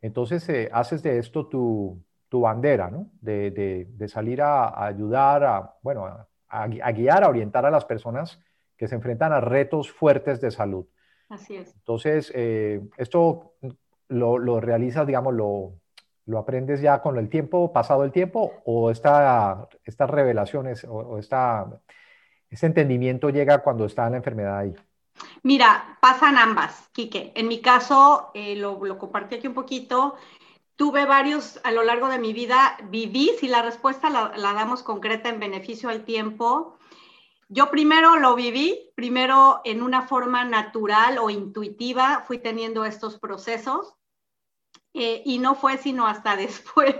Entonces 0.00 0.48
eh, 0.48 0.68
haces 0.72 1.02
de 1.02 1.18
esto 1.18 1.46
tu, 1.46 2.02
tu 2.28 2.40
bandera, 2.40 2.90
¿no? 2.90 3.10
De, 3.20 3.86
salir 4.08 4.42
a, 4.42 4.86
ayudar, 4.86 5.44
a, 5.44 5.74
bueno, 5.82 6.04
a, 6.04 6.26
a, 6.48 6.92
guiar, 6.92 7.24
a 7.24 7.28
orientar 7.28 7.64
a 7.64 7.70
las 7.70 7.84
personas 7.84 8.40
que 8.76 8.88
se 8.88 8.94
enfrentan 8.94 9.32
a 9.32 9.40
retos 9.40 9.90
fuertes 9.90 10.40
de 10.40 10.50
salud. 10.50 10.86
Así 11.28 11.56
es. 11.56 11.74
Entonces, 11.74 12.30
eh, 12.34 12.80
esto 12.96 13.54
lo, 14.08 14.38
lo, 14.38 14.60
realizas, 14.60 15.06
digamos, 15.06 15.34
lo, 15.34 15.74
lo, 16.26 16.38
aprendes 16.38 16.80
ya 16.80 17.00
con 17.00 17.18
el 17.18 17.28
tiempo, 17.28 17.72
pasado 17.72 18.04
el 18.04 18.12
tiempo, 18.12 18.52
o 18.64 18.90
esta, 18.90 19.68
estas 19.84 20.10
revelaciones 20.10 20.84
o, 20.84 21.18
esta, 21.18 21.66
este 22.50 22.66
entendimiento 22.66 23.30
llega 23.30 23.62
cuando 23.62 23.86
está 23.86 24.08
la 24.10 24.18
enfermedad 24.18 24.58
ahí. 24.58 24.74
Mira, 25.42 25.98
pasan 26.00 26.36
ambas, 26.36 26.88
Quique. 26.92 27.32
En 27.34 27.48
mi 27.48 27.60
caso, 27.60 28.30
eh, 28.34 28.56
lo, 28.56 28.84
lo, 28.84 28.98
compartí 28.98 29.36
aquí 29.36 29.46
un 29.46 29.54
poquito, 29.54 30.16
tuve 30.76 31.06
varios 31.06 31.60
a 31.64 31.70
lo 31.70 31.84
largo 31.84 32.08
de 32.08 32.18
mi 32.18 32.32
vida, 32.32 32.76
viví, 32.90 33.30
si 33.38 33.48
la 33.48 33.62
respuesta 33.62 34.10
la, 34.10 34.32
la 34.36 34.52
damos 34.52 34.82
concreta 34.82 35.28
en 35.28 35.40
beneficio 35.40 35.88
al 35.88 36.04
tiempo, 36.04 36.78
yo 37.54 37.70
primero 37.70 38.16
lo 38.16 38.34
viví, 38.34 38.90
primero 38.96 39.60
en 39.64 39.80
una 39.80 40.08
forma 40.08 40.44
natural 40.44 41.18
o 41.18 41.30
intuitiva 41.30 42.24
fui 42.26 42.38
teniendo 42.38 42.84
estos 42.84 43.20
procesos 43.20 43.94
eh, 44.92 45.22
y 45.24 45.38
no 45.38 45.54
fue 45.54 45.78
sino 45.78 46.04
hasta 46.08 46.34
después 46.44 46.96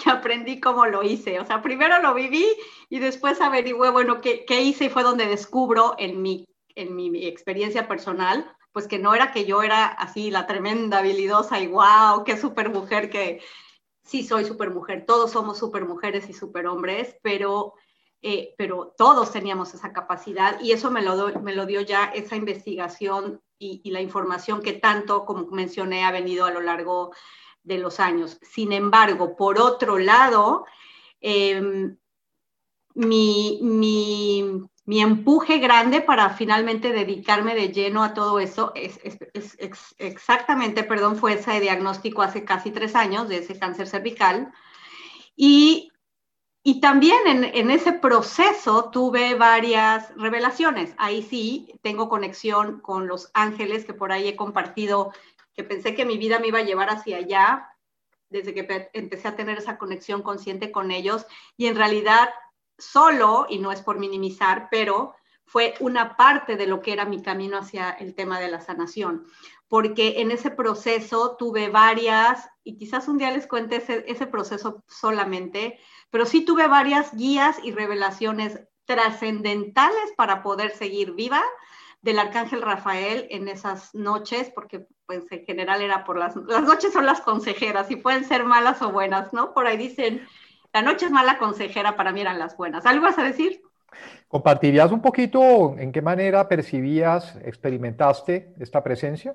que 0.00 0.08
aprendí 0.08 0.60
cómo 0.60 0.86
lo 0.86 1.02
hice. 1.02 1.40
O 1.40 1.44
sea, 1.44 1.60
primero 1.60 2.00
lo 2.00 2.14
viví 2.14 2.46
y 2.88 3.00
después 3.00 3.40
averigüé, 3.40 3.90
bueno, 3.90 4.20
qué, 4.20 4.44
hice 4.62 4.84
y 4.84 4.88
fue 4.90 5.02
donde 5.02 5.26
descubro 5.26 5.96
en 5.98 6.22
mi, 6.22 6.46
en 6.76 6.94
mi 6.94 7.26
experiencia 7.26 7.88
personal, 7.88 8.48
pues 8.70 8.86
que 8.86 9.00
no 9.00 9.12
era 9.12 9.32
que 9.32 9.44
yo 9.44 9.64
era 9.64 9.86
así 9.86 10.30
la 10.30 10.46
tremenda 10.46 10.98
habilidosa 10.98 11.58
y 11.58 11.66
wow, 11.66 12.22
qué 12.24 12.36
super 12.36 12.70
mujer 12.70 13.10
que 13.10 13.42
sí 14.04 14.22
soy 14.22 14.44
super 14.44 14.70
mujer, 14.70 15.04
todos 15.04 15.32
somos 15.32 15.58
super 15.58 15.84
mujeres 15.84 16.28
y 16.28 16.32
super 16.32 16.68
hombres, 16.68 17.16
pero 17.22 17.74
eh, 18.22 18.54
pero 18.56 18.94
todos 18.96 19.30
teníamos 19.30 19.74
esa 19.74 19.92
capacidad 19.92 20.60
y 20.60 20.72
eso 20.72 20.90
me 20.90 21.02
lo, 21.02 21.40
me 21.40 21.54
lo 21.54 21.66
dio 21.66 21.80
ya 21.82 22.06
esa 22.06 22.36
investigación 22.36 23.40
y, 23.58 23.90
la 23.90 24.00
información 24.00 24.60
que 24.62 24.74
tanto, 24.74 25.24
como 25.24 25.46
mencioné, 25.46 26.04
ha 26.04 26.10
venido 26.10 26.44
a 26.44 26.50
lo 26.50 26.60
largo 26.60 27.12
de 27.62 27.78
los 27.78 28.00
años. 28.00 28.38
Sin 28.42 28.72
embargo, 28.72 29.36
por 29.36 29.60
otro 29.60 29.98
lado, 29.98 30.66
em, 31.20 31.96
mi, 32.94 33.58
mi, 33.62 35.00
empuje 35.00 35.58
grande 35.58 36.00
para 36.00 36.30
finalmente 36.30 36.92
dedicarme 36.92 37.54
de 37.54 37.72
lleno 37.72 38.02
a 38.04 38.14
todo 38.14 38.38
eso 38.38 38.72
es, 38.74 38.98
es, 39.02 39.94
exactamente, 39.98 40.84
perdón, 40.84 41.16
fue 41.16 41.34
ese 41.34 41.60
diagnóstico 41.60 42.22
hace 42.22 42.44
casi 42.44 42.70
tres 42.70 42.94
años 42.94 43.28
de 43.28 43.38
ese 43.38 43.58
cáncer 43.58 43.88
cervical. 43.88 44.52
Y 45.34 45.90
y 46.68 46.80
también 46.80 47.20
en, 47.26 47.70
ese 47.70 47.92
proceso 47.92 48.90
tuve 48.90 49.36
varias 49.36 50.12
revelaciones. 50.16 50.96
Ahí 50.98 51.22
sí 51.22 51.78
tengo 51.80 52.08
conexión 52.08 52.80
con 52.80 53.06
los 53.06 53.30
ángeles 53.34 53.84
que 53.84 53.94
por 53.94 54.10
ahí 54.10 54.26
he 54.26 54.34
compartido, 54.34 55.12
que 55.54 55.62
pensé 55.62 55.94
que 55.94 56.04
mi 56.04 56.18
vida 56.18 56.40
me 56.40 56.48
iba 56.48 56.58
a 56.58 56.64
llevar 56.64 56.90
hacia 56.90 57.18
allá 57.18 57.68
desde 58.30 58.52
que 58.52 58.90
empecé 58.94 59.28
a 59.28 59.36
tener 59.36 59.58
esa 59.58 59.78
conexión 59.78 60.22
consciente 60.22 60.72
con 60.72 60.90
ellos. 60.90 61.24
Y 61.56 61.66
en 61.68 61.76
realidad 61.76 62.30
solo, 62.76 63.46
y 63.48 63.60
no 63.60 63.70
es 63.70 63.80
por 63.80 64.00
minimizar, 64.00 64.66
pero 64.68 65.14
fue 65.44 65.74
una 65.78 66.16
parte 66.16 66.56
de 66.56 66.66
lo 66.66 66.82
que 66.82 66.92
era 66.92 67.04
mi 67.04 67.22
camino 67.22 67.58
hacia 67.58 67.90
el 67.90 68.16
tema 68.16 68.40
de 68.40 68.48
la 68.48 68.60
sanación. 68.60 69.24
Porque 69.68 70.20
en 70.20 70.32
ese 70.32 70.50
proceso 70.50 71.36
tuve 71.36 71.68
varias, 71.68 72.48
y 72.64 72.76
quizás 72.76 73.06
un 73.06 73.18
día 73.18 73.30
les 73.30 73.46
cuente 73.46 73.76
ese, 73.76 74.26
proceso 74.26 74.82
solamente, 74.88 75.78
pero 76.10 76.26
sí 76.26 76.44
tuve 76.44 76.66
varias 76.66 77.14
guías 77.14 77.58
y 77.62 77.72
revelaciones 77.72 78.60
trascendentales 78.84 80.12
para 80.16 80.42
poder 80.42 80.70
seguir 80.70 81.12
viva 81.12 81.42
del 82.02 82.18
arcángel 82.18 82.62
Rafael 82.62 83.26
en 83.30 83.48
esas 83.48 83.94
noches, 83.94 84.50
porque 84.54 84.86
pues 85.06 85.24
en 85.30 85.44
general 85.44 85.82
era 85.82 86.04
por 86.04 86.18
las, 86.18 86.36
las 86.36 86.62
noches 86.62 86.92
son 86.92 87.06
las 87.06 87.20
consejeras 87.20 87.90
y 87.90 87.96
pueden 87.96 88.24
ser 88.24 88.44
malas 88.44 88.80
o 88.82 88.92
buenas, 88.92 89.32
¿no? 89.32 89.52
Por 89.54 89.66
ahí 89.66 89.76
dicen, 89.76 90.26
la 90.72 90.82
noche 90.82 91.06
es 91.06 91.12
mala 91.12 91.38
consejera, 91.38 91.96
para 91.96 92.12
mí 92.12 92.20
eran 92.20 92.38
las 92.38 92.56
buenas. 92.56 92.86
¿Algo 92.86 93.04
vas 93.04 93.18
a 93.18 93.24
decir? 93.24 93.60
¿Compartirías 94.28 94.92
un 94.92 95.00
poquito 95.00 95.76
en 95.78 95.90
qué 95.90 96.02
manera 96.02 96.48
percibías, 96.48 97.36
experimentaste 97.44 98.52
esta 98.58 98.82
presencia? 98.82 99.34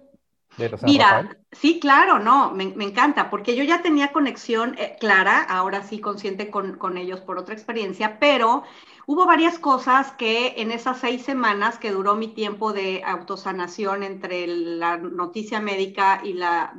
Mira, 0.83 1.37
sí, 1.51 1.79
claro, 1.79 2.19
no, 2.19 2.51
me, 2.51 2.63
encanta, 2.63 3.29
porque 3.29 3.55
yo 3.55 3.63
ya 3.63 3.81
tenía 3.81 4.11
conexión 4.11 4.75
eh, 4.77 4.97
clara, 4.99 5.41
ahora 5.43 5.83
sí 5.83 5.99
consciente 5.99 6.49
con, 6.49 6.97
ellos 6.97 7.21
por 7.21 7.37
otra 7.37 7.53
experiencia, 7.53 8.19
pero 8.19 8.63
hubo 9.05 9.25
varias 9.25 9.57
cosas 9.59 10.11
que 10.11 10.55
en 10.57 10.71
esas 10.71 10.99
seis 10.99 11.23
semanas 11.23 11.77
que 11.77 11.91
duró 11.91 12.15
mi 12.15 12.27
tiempo 12.27 12.73
de 12.73 13.01
autosanación 13.05 14.03
entre 14.03 14.45
la 14.47 14.97
noticia 14.97 15.61
médica 15.61 16.21
y 16.23 16.33
la, 16.33 16.73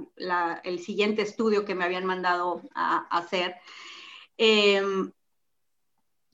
el 0.64 0.78
siguiente 0.80 1.22
estudio 1.22 1.64
que 1.64 1.74
me 1.74 1.84
habían 1.84 2.04
mandado 2.04 2.62
a, 2.74 3.06
hacer, 3.10 3.56
em, 4.36 5.12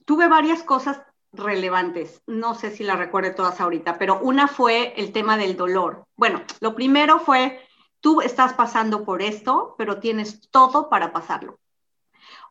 tuve 0.05 0.27
varias 0.27 0.63
cosas 0.63 1.01
relevantes. 1.31 2.21
No 2.27 2.55
sé 2.55 2.71
si 2.71 2.83
la 2.83 2.95
recuerde 2.95 3.31
todas 3.31 3.61
ahorita, 3.61 3.97
pero 3.97 4.19
una 4.19 4.47
fue 4.47 4.93
el 4.97 5.11
tema 5.11 5.37
del 5.37 5.55
dolor. 5.55 6.05
Bueno, 6.15 6.41
lo 6.59 6.75
primero 6.75 7.19
fue, 7.19 7.59
tú 7.99 8.21
estás 8.21 8.53
pasando 8.53 9.03
por 9.03 9.21
esto, 9.21 9.75
pero 9.77 9.99
tienes 9.99 10.49
todo 10.49 10.89
para 10.89 11.11
pasarlo. 11.13 11.59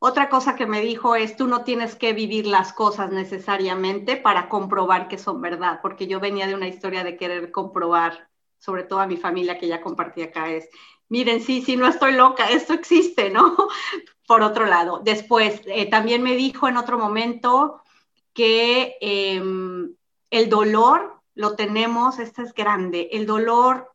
Otra 0.00 0.28
cosa 0.28 0.54
que 0.54 0.66
me 0.66 0.80
dijo 0.80 1.16
es, 1.16 1.36
tú 1.36 1.48
no 1.48 1.64
tienes 1.64 1.96
que 1.96 2.12
vivir 2.12 2.46
las 2.46 2.72
cosas 2.72 3.10
necesariamente 3.10 4.16
para 4.16 4.48
comprobar 4.48 5.08
que 5.08 5.18
son 5.18 5.40
verdad, 5.40 5.80
porque 5.82 6.06
yo 6.06 6.20
venía 6.20 6.46
de 6.46 6.54
una 6.54 6.68
historia 6.68 7.02
de 7.02 7.16
querer 7.16 7.50
comprobar, 7.50 8.28
sobre 8.58 8.84
todo 8.84 9.00
a 9.00 9.06
mi 9.06 9.16
familia 9.16 9.58
que 9.58 9.66
ya 9.66 9.80
compartí 9.80 10.22
acá, 10.22 10.50
es, 10.50 10.68
miren, 11.08 11.40
sí, 11.40 11.62
sí, 11.62 11.76
no 11.76 11.88
estoy 11.88 12.12
loca, 12.12 12.48
esto 12.48 12.74
existe, 12.74 13.30
¿no? 13.30 13.56
Por 14.26 14.42
otro 14.42 14.66
lado, 14.66 15.00
después, 15.02 15.62
eh, 15.66 15.90
también 15.90 16.22
me 16.22 16.36
dijo 16.36 16.68
en 16.68 16.76
otro 16.76 16.98
momento, 16.98 17.82
que 18.38 18.96
em, 19.00 19.96
el 20.30 20.48
dolor 20.48 21.20
lo 21.34 21.56
tenemos, 21.56 22.20
este 22.20 22.42
es 22.42 22.54
grande, 22.54 23.08
el 23.10 23.26
dolor 23.26 23.92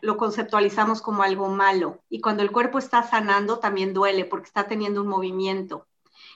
lo 0.00 0.16
conceptualizamos 0.16 1.00
como 1.00 1.22
algo 1.22 1.48
malo 1.48 2.02
y 2.08 2.20
cuando 2.20 2.42
el 2.42 2.50
cuerpo 2.50 2.78
está 2.78 3.04
sanando 3.04 3.60
también 3.60 3.94
duele 3.94 4.24
porque 4.24 4.48
está 4.48 4.66
teniendo 4.66 5.02
un 5.02 5.06
movimiento. 5.06 5.86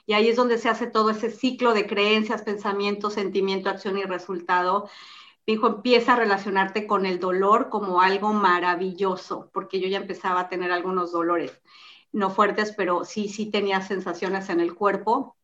Y 0.06 0.12
ahí 0.12 0.28
es 0.28 0.36
donde 0.36 0.56
se 0.56 0.68
hace 0.68 0.86
todo 0.86 1.10
ese 1.10 1.32
ciclo 1.32 1.74
de 1.74 1.88
creencias, 1.88 2.42
pensamiento, 2.42 3.10
sentimiento, 3.10 3.70
acción 3.70 3.98
y 3.98 4.04
resultado. 4.04 4.88
dijo, 5.44 5.66
empieza 5.66 6.12
a 6.12 6.16
relacionarte 6.16 6.86
con 6.86 7.06
el 7.06 7.18
dolor 7.18 7.70
como 7.70 8.00
algo 8.02 8.32
maravilloso, 8.32 9.50
porque 9.52 9.80
yo 9.80 9.88
ya 9.88 9.98
empezaba 9.98 10.42
a 10.42 10.48
tener 10.48 10.70
algunos 10.70 11.10
dolores, 11.10 11.60
no 12.12 12.30
fuertes, 12.30 12.72
pero 12.76 13.04
sí, 13.04 13.28
sí 13.28 13.50
tenía 13.50 13.80
sensaciones 13.80 14.48
en 14.48 14.60
el 14.60 14.76
cuerpo 14.76 15.34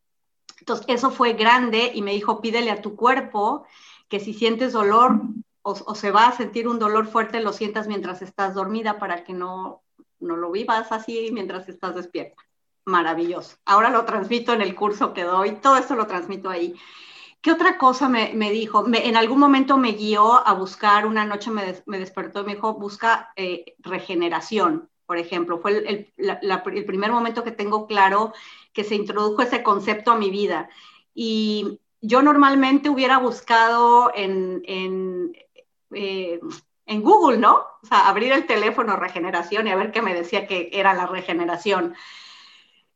entonces, 0.59 0.85
eso 0.89 1.11
fue 1.11 1.33
grande 1.33 1.91
y 1.93 2.01
me 2.01 2.11
dijo, 2.11 2.41
pídele 2.41 2.71
a 2.71 2.81
tu 2.81 2.95
cuerpo 2.95 3.65
que 4.07 4.19
si 4.19 4.33
sientes 4.33 4.73
dolor 4.73 5.21
o, 5.61 5.95
se 5.95 6.11
va 6.11 6.27
a 6.27 6.35
sentir 6.35 6.67
un 6.67 6.79
dolor 6.79 7.07
fuerte, 7.07 7.41
lo 7.41 7.53
sientas 7.53 7.87
mientras 7.87 8.21
estás 8.21 8.55
dormida 8.55 8.97
para 8.97 9.23
que 9.23 9.33
no, 9.33 9.83
no 10.19 10.35
lo 10.35 10.51
vivas 10.51 10.91
así 10.91 11.29
mientras 11.31 11.69
estás 11.69 11.95
despierta. 11.95 12.41
Maravilloso. 12.85 13.57
Ahora 13.65 13.89
lo 13.89 14.05
transmito 14.05 14.53
en 14.53 14.61
el 14.61 14.73
curso 14.73 15.13
que 15.13 15.23
doy, 15.23 15.57
todo 15.57 15.77
esto 15.77 15.95
lo 15.95 16.07
transmito 16.07 16.49
ahí. 16.49 16.75
¿Qué 17.41 17.51
otra 17.51 17.77
cosa 17.77 18.09
me, 18.09 18.33
dijo? 18.51 18.85
en 18.91 19.15
algún 19.15 19.39
momento 19.39 19.77
me 19.77 19.93
guió 19.93 20.45
a 20.45 20.53
buscar, 20.53 21.05
una 21.05 21.23
noche 21.23 21.51
me, 21.51 21.99
despertó 21.99 22.41
y 22.41 22.45
me 22.45 22.55
dijo, 22.55 22.73
busca 22.73 23.31
eh, 23.35 23.75
regeneración, 23.79 24.89
por 25.05 25.17
ejemplo. 25.17 25.59
Fue 25.59 25.71
el, 25.77 26.11
el, 26.17 26.85
primer 26.85 27.11
momento 27.11 27.43
que 27.43 27.51
tengo 27.51 27.87
claro 27.87 28.33
que 28.73 28.83
se 28.83 28.95
introdujo 28.95 29.41
ese 29.41 29.63
concepto 29.63 30.11
a 30.11 30.17
mi 30.17 30.29
vida. 30.29 30.69
Y 31.13 31.79
yo 32.01 32.21
normalmente 32.21 32.89
hubiera 32.89 33.17
buscado 33.17 34.11
en, 34.15 34.61
en, 34.65 35.33
eh, 35.93 36.39
en 36.85 37.03
Google, 37.03 37.37
¿no? 37.37 37.65
O 37.83 37.87
sea, 37.87 38.07
abrir 38.07 38.31
el 38.31 38.45
teléfono 38.45 38.95
regeneración 38.95 39.67
y 39.67 39.71
a 39.71 39.75
ver 39.75 39.91
qué 39.91 40.01
me 40.01 40.13
decía 40.13 40.47
que 40.47 40.69
era 40.73 40.93
la 40.93 41.05
regeneración. 41.05 41.95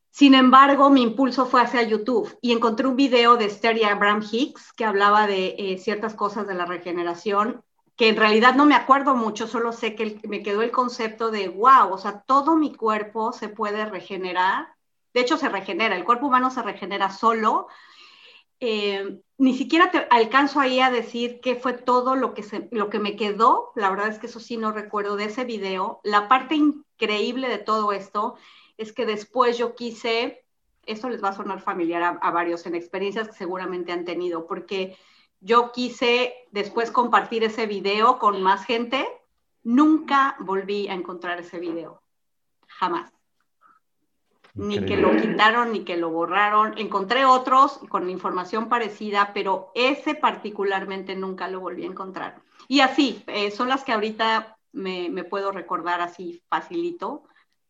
Sin 0.09 0.35
embargo, 0.35 0.89
mi 0.89 1.01
impulso 1.01 1.47
fue 1.47 1.61
hacia 1.61 1.81
YouTube 1.81 2.37
y 2.39 2.51
encontré 2.51 2.87
un 2.87 2.95
video 2.95 3.35
de 3.35 3.45
Esther 3.45 3.83
Abraham 3.83 4.23
Hicks 4.31 4.71
que 4.73 4.85
hablaba 4.85 5.25
de 5.25 5.55
eh, 5.57 5.77
ciertas 5.79 6.13
cosas 6.13 6.47
de 6.47 6.53
la 6.53 6.65
regeneración, 6.65 7.63
que 7.95 8.09
en 8.09 8.17
realidad 8.17 8.55
no 8.55 8.65
me 8.65 8.75
acuerdo 8.75 9.15
mucho, 9.15 9.47
solo 9.47 9.71
sé 9.71 9.95
que 9.95 10.19
me 10.27 10.43
quedó 10.43 10.61
el 10.61 10.71
concepto 10.71 11.31
de, 11.31 11.49
wow, 11.49 11.91
o 11.91 11.97
sea, 11.97 12.21
todo 12.21 12.55
mi 12.55 12.75
cuerpo 12.75 13.33
se 13.33 13.49
puede 13.49 13.85
regenerar 13.85 14.72
de 15.13 15.21
hecho, 15.21 15.37
se 15.37 15.49
regenera, 15.49 15.95
el 15.95 16.05
cuerpo 16.05 16.27
humano 16.27 16.49
se 16.49 16.63
regenera 16.63 17.11
solo. 17.11 17.67
Eh, 18.59 19.19
ni 19.37 19.55
siquiera 19.55 19.91
te 19.91 20.07
alcanzo 20.09 20.59
ahí 20.59 20.79
a 20.79 20.89
decir 20.89 21.39
qué 21.41 21.55
fue 21.55 21.73
todo 21.73 22.15
lo 22.15 22.33
que, 22.33 22.43
se, 22.43 22.67
lo 22.71 22.89
que 22.89 22.99
me 22.99 23.15
quedó. 23.15 23.71
La 23.75 23.89
verdad 23.89 24.07
es 24.07 24.19
que 24.19 24.27
eso 24.27 24.39
sí 24.39 24.57
no 24.57 24.71
recuerdo 24.71 25.15
de 25.15 25.25
ese 25.25 25.43
video. 25.45 25.99
La 26.03 26.27
parte 26.27 26.55
increíble 26.55 27.47
de 27.47 27.59
todo 27.59 27.91
esto 27.91 28.35
es 28.77 28.91
que 28.91 29.05
después 29.05 29.57
yo 29.57 29.75
quise, 29.75 30.45
esto 30.85 31.09
les 31.09 31.23
va 31.23 31.29
a 31.29 31.35
sonar 31.35 31.61
familiar 31.61 32.19
a, 32.21 32.31
varios 32.31 32.65
en 32.65 32.75
experiencias 32.75 33.27
que 33.27 33.35
seguramente 33.35 33.91
han 33.91 34.05
tenido, 34.05 34.47
porque 34.47 34.97
yo 35.41 35.71
quise 35.71 36.33
después 36.51 36.89
compartir 36.89 37.43
ese 37.43 37.67
video 37.67 38.17
con 38.17 38.41
más 38.41 38.65
gente. 38.65 39.05
Nunca 39.61 40.35
volví 40.39 40.87
a 40.87 40.93
encontrar 40.93 41.39
ese 41.39 41.59
video. 41.59 42.01
Jamás. 42.67 43.22
Ni 44.55 44.85
que 44.85 44.97
lo 44.97 45.15
quitaron, 45.17 45.71
ni 45.71 45.83
que 45.83 45.97
lo 45.97 46.11
borraron. 46.11 46.77
Encontré 46.77 47.25
otros 47.25 47.79
con 47.89 48.09
información 48.09 48.69
parecida, 48.69 49.31
pero 49.33 49.71
ese 49.73 50.13
particularmente 50.13 51.15
nunca 51.15 51.47
lo 51.47 51.59
volví 51.59 51.83
a 51.83 51.87
encontrar. 51.87 52.41
Y 52.67 52.81
así, 52.81 53.23
eh, 53.27 53.49
son 53.49 53.67
las 53.67 53.83
que 53.83 53.93
ahorita 53.93 54.57
me, 54.73 55.23
puedo 55.23 55.51
recordar 55.51 56.01
así 56.01 56.43
facilito. 56.49 57.23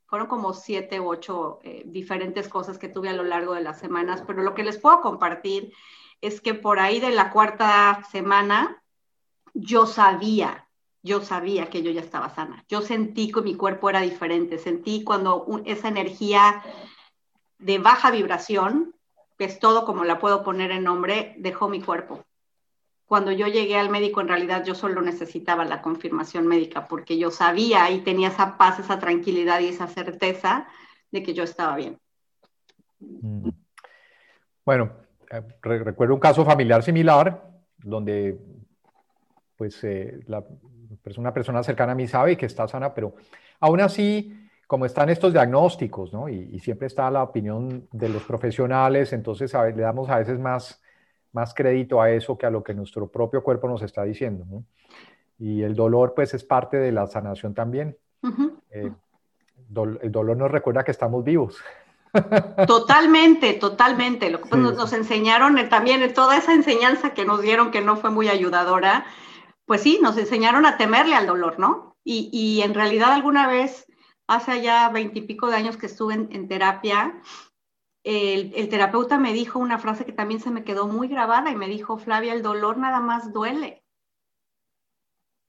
Fueron 0.08 0.28
como 0.28 0.54
siete 0.54 1.00
u 1.00 1.10
ocho 1.10 1.60
eh, 1.64 1.84
diferentes 1.86 2.50
cosas 2.50 2.78
que 2.78 2.90
tuve 2.90 3.10
a 3.10 3.14
lo 3.14 3.24
largo 3.24 3.54
de 3.54 3.62
las 3.62 3.80
semanas, 3.80 4.24
pero 4.26 4.44
lo 4.44 4.54
que 4.54 4.64
les 4.64 4.78
puedo 4.78 5.02
compartir 5.02 5.74
es 6.22 6.42
que 6.42 6.54
por 6.54 6.80
ahí 6.80 7.00
de 7.00 7.12
la 7.12 7.32
cuarta 7.32 8.04
semana 8.12 8.84
yo 9.54 9.86
sabía, 9.86 10.68
yo 11.04 11.22
sabía 11.22 11.70
que 11.70 11.84
yo 11.84 11.92
ya 11.92 12.02
estaba 12.02 12.34
sana. 12.34 12.64
Yo 12.68 12.82
sentí 12.82 13.32
que 13.32 13.42
mi 13.42 13.56
cuerpo 13.56 13.90
era 13.90 14.02
diferente, 14.02 14.58
sentí 14.58 15.04
cuando 15.04 15.46
esa 15.66 15.90
energía 15.90 16.64
de 17.60 17.78
baja 17.78 18.10
vibración, 18.10 18.96
que 19.38 19.46
es 19.46 19.60
todo 19.60 19.86
como 19.86 20.06
la 20.06 20.20
puedo 20.20 20.44
poner 20.44 20.72
en 20.72 20.84
nombre, 20.84 21.36
dejó 21.38 21.70
mi 21.70 21.82
cuerpo 21.82 22.26
cuando 23.14 23.32
yo 23.32 23.46
llegué 23.46 23.78
al 23.78 23.92
médico, 23.92 24.22
en 24.22 24.28
realidad 24.28 24.64
yo 24.66 24.74
solo 24.74 25.00
necesitaba 25.00 25.66
la 25.66 25.84
confirmación 25.84 26.48
médica 26.48 26.88
porque 26.88 27.18
yo 27.18 27.30
sabía 27.30 27.92
y 27.92 28.00
tenía 28.00 28.30
esa 28.30 28.58
paz, 28.58 28.80
esa 28.80 28.98
tranquilidad 28.98 29.60
y 29.60 29.68
esa 29.68 29.86
certeza 29.86 30.68
de 31.12 31.22
que 31.22 31.36
yo 31.36 31.44
estaba 31.44 31.76
bien. 31.76 32.00
Mm. 33.00 33.50
Bueno, 34.66 34.94
eh, 35.30 35.42
recuerdo 35.62 36.16
un 36.16 36.20
caso 36.20 36.44
familiar 36.44 36.82
similar 36.82 37.52
donde 37.78 38.40
pues 39.58 39.84
eh, 39.84 40.20
la, 40.26 40.44
una 41.18 41.34
persona 41.34 41.64
cercana 41.64 41.92
a 41.92 41.96
mí 41.96 42.08
sabe 42.08 42.38
que 42.38 42.46
está 42.46 42.68
sana, 42.68 42.94
pero 42.94 43.16
aún 43.60 43.82
así, 43.82 44.34
como 44.68 44.86
están 44.86 45.10
estos 45.10 45.34
diagnósticos, 45.34 46.14
¿no? 46.14 46.30
Y, 46.30 46.60
siempre 46.60 46.88
está 46.88 47.12
la 47.12 47.24
opinión 47.24 47.88
de 47.92 48.10
los 48.10 48.24
profesionales, 48.24 49.14
entonces 49.14 49.54
le 49.54 49.82
damos 49.82 50.10
a 50.10 50.20
veces 50.20 50.40
más 50.40 50.82
más 51.34 51.54
crédito 51.54 52.02
a 52.02 52.12
eso 52.12 52.38
que 52.38 52.46
a 52.46 52.52
lo 52.52 52.64
que 52.64 52.74
nuestro 52.74 53.08
propio 53.08 53.44
cuerpo 53.44 53.68
nos 53.68 53.82
está 53.82 54.04
diciendo. 54.04 54.46
Y 55.38 55.64
el 55.64 55.76
dolor, 55.76 56.14
pues, 56.16 56.34
es 56.34 56.44
parte 56.44 56.78
de 56.78 56.92
la 56.92 57.08
sanación 57.08 57.54
también. 57.54 57.98
Eh, 58.70 58.92
el 60.02 60.12
dolor 60.12 60.38
nos 60.38 60.52
recuerda 60.52 60.84
que 60.84 60.92
estamos 60.92 61.24
vivos. 61.24 61.58
Totalmente, 62.68 63.56
totalmente. 63.56 64.30
Lo 64.30 64.40
que 64.40 64.56
nos, 64.56 64.94
enseñaron 64.94 65.58
eh, 65.58 65.64
también, 65.64 66.04
en 66.04 66.14
toda 66.14 66.38
esa 66.38 66.54
enseñanza 66.54 67.16
que 67.16 67.26
nos 67.26 67.42
dieron 67.42 67.72
que 67.72 67.82
no 67.82 67.96
fue 67.98 68.12
muy 68.12 68.30
ayudadora, 68.30 69.04
pues 69.66 69.82
sí, 69.82 70.00
nos 70.02 70.18
enseñaron 70.18 70.66
a 70.66 70.78
temerle 70.78 71.16
al 71.16 71.28
dolor, 71.28 71.60
¿no? 71.60 71.98
Y, 72.04 72.30
y 72.32 72.62
en 72.62 72.74
realidad 72.74 73.14
alguna 73.14 73.48
vez, 73.48 73.86
hace 74.28 74.62
ya 74.62 74.90
veintipico 74.90 75.48
de 75.48 75.56
años 75.56 75.78
que 75.78 75.86
estuve 75.86 76.14
en 76.14 76.48
terapia, 76.48 77.22
el, 78.04 78.70
terapeuta 78.70 79.18
me 79.18 79.34
dijo 79.34 79.60
una 79.60 79.80
frase 79.80 80.06
que 80.06 80.12
también 80.12 80.42
se 80.42 80.52
me 80.52 80.64
quedó 80.64 80.88
muy 80.88 81.08
grabada 81.08 81.52
y 81.52 81.56
me 81.56 81.68
dijo, 81.68 81.98
Flavia, 81.98 82.34
el 82.34 82.42
dolor 82.42 82.78
nada 82.78 83.00
más 83.00 83.32
duele. 83.32 83.84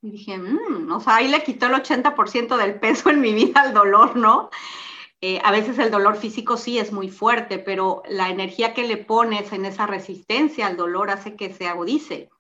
Y 0.03 0.11
dije, 0.11 0.39
mmm, 0.39 0.91
o 0.93 1.01
sea, 1.01 1.17
ahí 1.17 1.29
le 1.29 1.43
quitó 1.43 1.67
el 1.67 1.75
80% 1.75 2.57
del 2.57 2.79
peso 2.79 3.11
en 3.11 3.21
mi 3.21 3.33
vida 3.35 3.63
al 3.63 3.75
dolor, 3.75 4.17
¿no? 4.17 4.51
Eh, 5.21 5.41
a 5.43 5.51
veces 5.51 5.79
el 5.79 5.91
dolor 5.91 6.17
físico 6.17 6.57
sí 6.57 6.79
es 6.79 6.93
muy 6.93 7.09
fuerte, 7.09 7.59
pero 7.59 8.03
la 8.09 8.29
energía 8.29 8.75
que 8.75 8.87
le 8.87 8.99
pones 8.99 9.53
en 9.53 9.65
esa 9.65 9.87
resistencia 9.87 10.67
al 10.67 10.77
dolor 10.77 11.11
hace 11.11 11.35
que 11.35 11.53
se 11.53 11.67
agudice. 11.67 12.31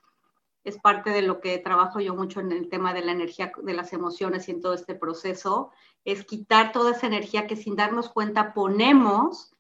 Es 0.65 0.79
parte 0.79 1.11
de 1.11 1.23
lo 1.23 1.41
que 1.41 1.59
trabajo 1.59 2.01
yo 2.01 2.15
mucho 2.15 2.41
en 2.41 2.51
el 2.51 2.69
tema 2.69 2.93
de 2.95 3.05
la 3.05 3.13
energía 3.13 3.53
de 3.63 3.75
las 3.75 3.93
emociones 3.93 4.49
y 4.49 4.53
en 4.53 4.61
todo 4.61 4.75
este 4.75 4.95
proceso, 4.95 5.71
es 6.05 6.25
quitar 6.25 6.73
toda 6.73 6.93
esa 6.93 7.07
energía 7.07 7.47
que 7.47 7.57
sin 7.57 7.77
darnos 7.77 8.09
cuenta 8.09 8.55
ponemos 8.55 9.55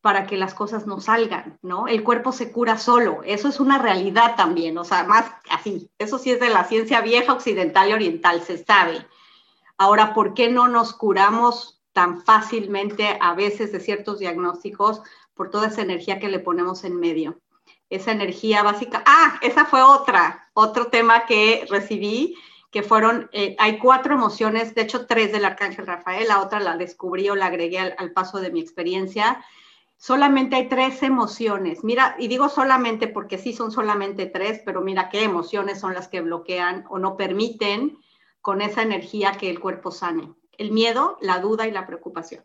para 0.00 0.26
que 0.26 0.36
las 0.36 0.52
cosas 0.52 0.86
no 0.86 1.00
salgan, 1.00 1.58
¿no? 1.62 1.88
El 1.88 2.04
cuerpo 2.04 2.30
se 2.30 2.52
cura 2.52 2.76
solo, 2.76 3.22
eso 3.24 3.48
es 3.48 3.58
una 3.58 3.78
realidad 3.78 4.36
también, 4.36 4.76
o 4.76 4.84
sea, 4.84 5.04
más 5.04 5.32
así, 5.48 5.90
eso 5.98 6.18
sí 6.18 6.30
es 6.30 6.40
de 6.40 6.50
la 6.50 6.64
ciencia 6.64 7.00
vieja 7.00 7.32
occidental 7.32 7.88
y 7.88 7.94
oriental, 7.94 8.42
se 8.42 8.62
sabe. 8.62 9.06
Ahora, 9.78 10.12
¿por 10.12 10.34
qué 10.34 10.50
no 10.50 10.68
nos 10.68 10.92
curamos 10.92 11.82
tan 11.94 12.20
fácilmente 12.20 13.16
a 13.18 13.34
veces 13.34 13.72
de 13.72 13.80
ciertos 13.80 14.18
diagnósticos 14.18 15.00
por 15.32 15.50
toda 15.50 15.68
esa 15.68 15.80
energía 15.80 16.18
que 16.18 16.28
le 16.28 16.38
ponemos 16.38 16.84
en 16.84 17.00
medio? 17.00 17.40
Esa 17.90 18.12
energía 18.12 18.62
básica. 18.62 19.02
Ah, 19.06 19.38
esa 19.42 19.64
fue 19.66 19.82
otra, 19.82 20.48
otro 20.54 20.86
tema 20.86 21.26
que 21.26 21.66
recibí, 21.70 22.36
que 22.70 22.82
fueron, 22.82 23.28
eh, 23.32 23.54
hay 23.58 23.78
cuatro 23.78 24.14
emociones, 24.14 24.74
de 24.74 24.82
hecho 24.82 25.06
tres 25.06 25.32
del 25.32 25.44
Arcángel 25.44 25.86
Rafael, 25.86 26.26
la 26.28 26.40
otra 26.40 26.60
la 26.60 26.76
descubrí 26.76 27.28
o 27.28 27.36
la 27.36 27.46
agregué 27.46 27.78
al 27.78 28.12
paso 28.12 28.40
de 28.40 28.50
mi 28.50 28.60
experiencia, 28.60 29.44
solamente 29.96 30.56
hay 30.56 30.68
tres 30.68 31.02
emociones. 31.02 31.84
Mira, 31.84 32.16
y 32.18 32.28
digo 32.28 32.48
solamente 32.48 33.08
porque 33.08 33.38
sí 33.38 33.52
son 33.52 33.70
solamente 33.70 34.26
tres, 34.26 34.60
pero 34.64 34.80
mira 34.80 35.08
qué 35.08 35.22
emociones 35.22 35.80
son 35.80 35.94
las 35.94 36.08
que 36.08 36.20
bloquean 36.20 36.84
o 36.88 36.98
no 36.98 37.16
permiten 37.16 37.98
con 38.40 38.60
esa 38.60 38.82
energía 38.82 39.32
que 39.32 39.48
el 39.48 39.60
cuerpo 39.60 39.90
sane. 39.90 40.34
El 40.58 40.72
miedo, 40.72 41.16
la 41.20 41.38
duda 41.40 41.66
y 41.66 41.70
la 41.70 41.86
preocupación. 41.86 42.44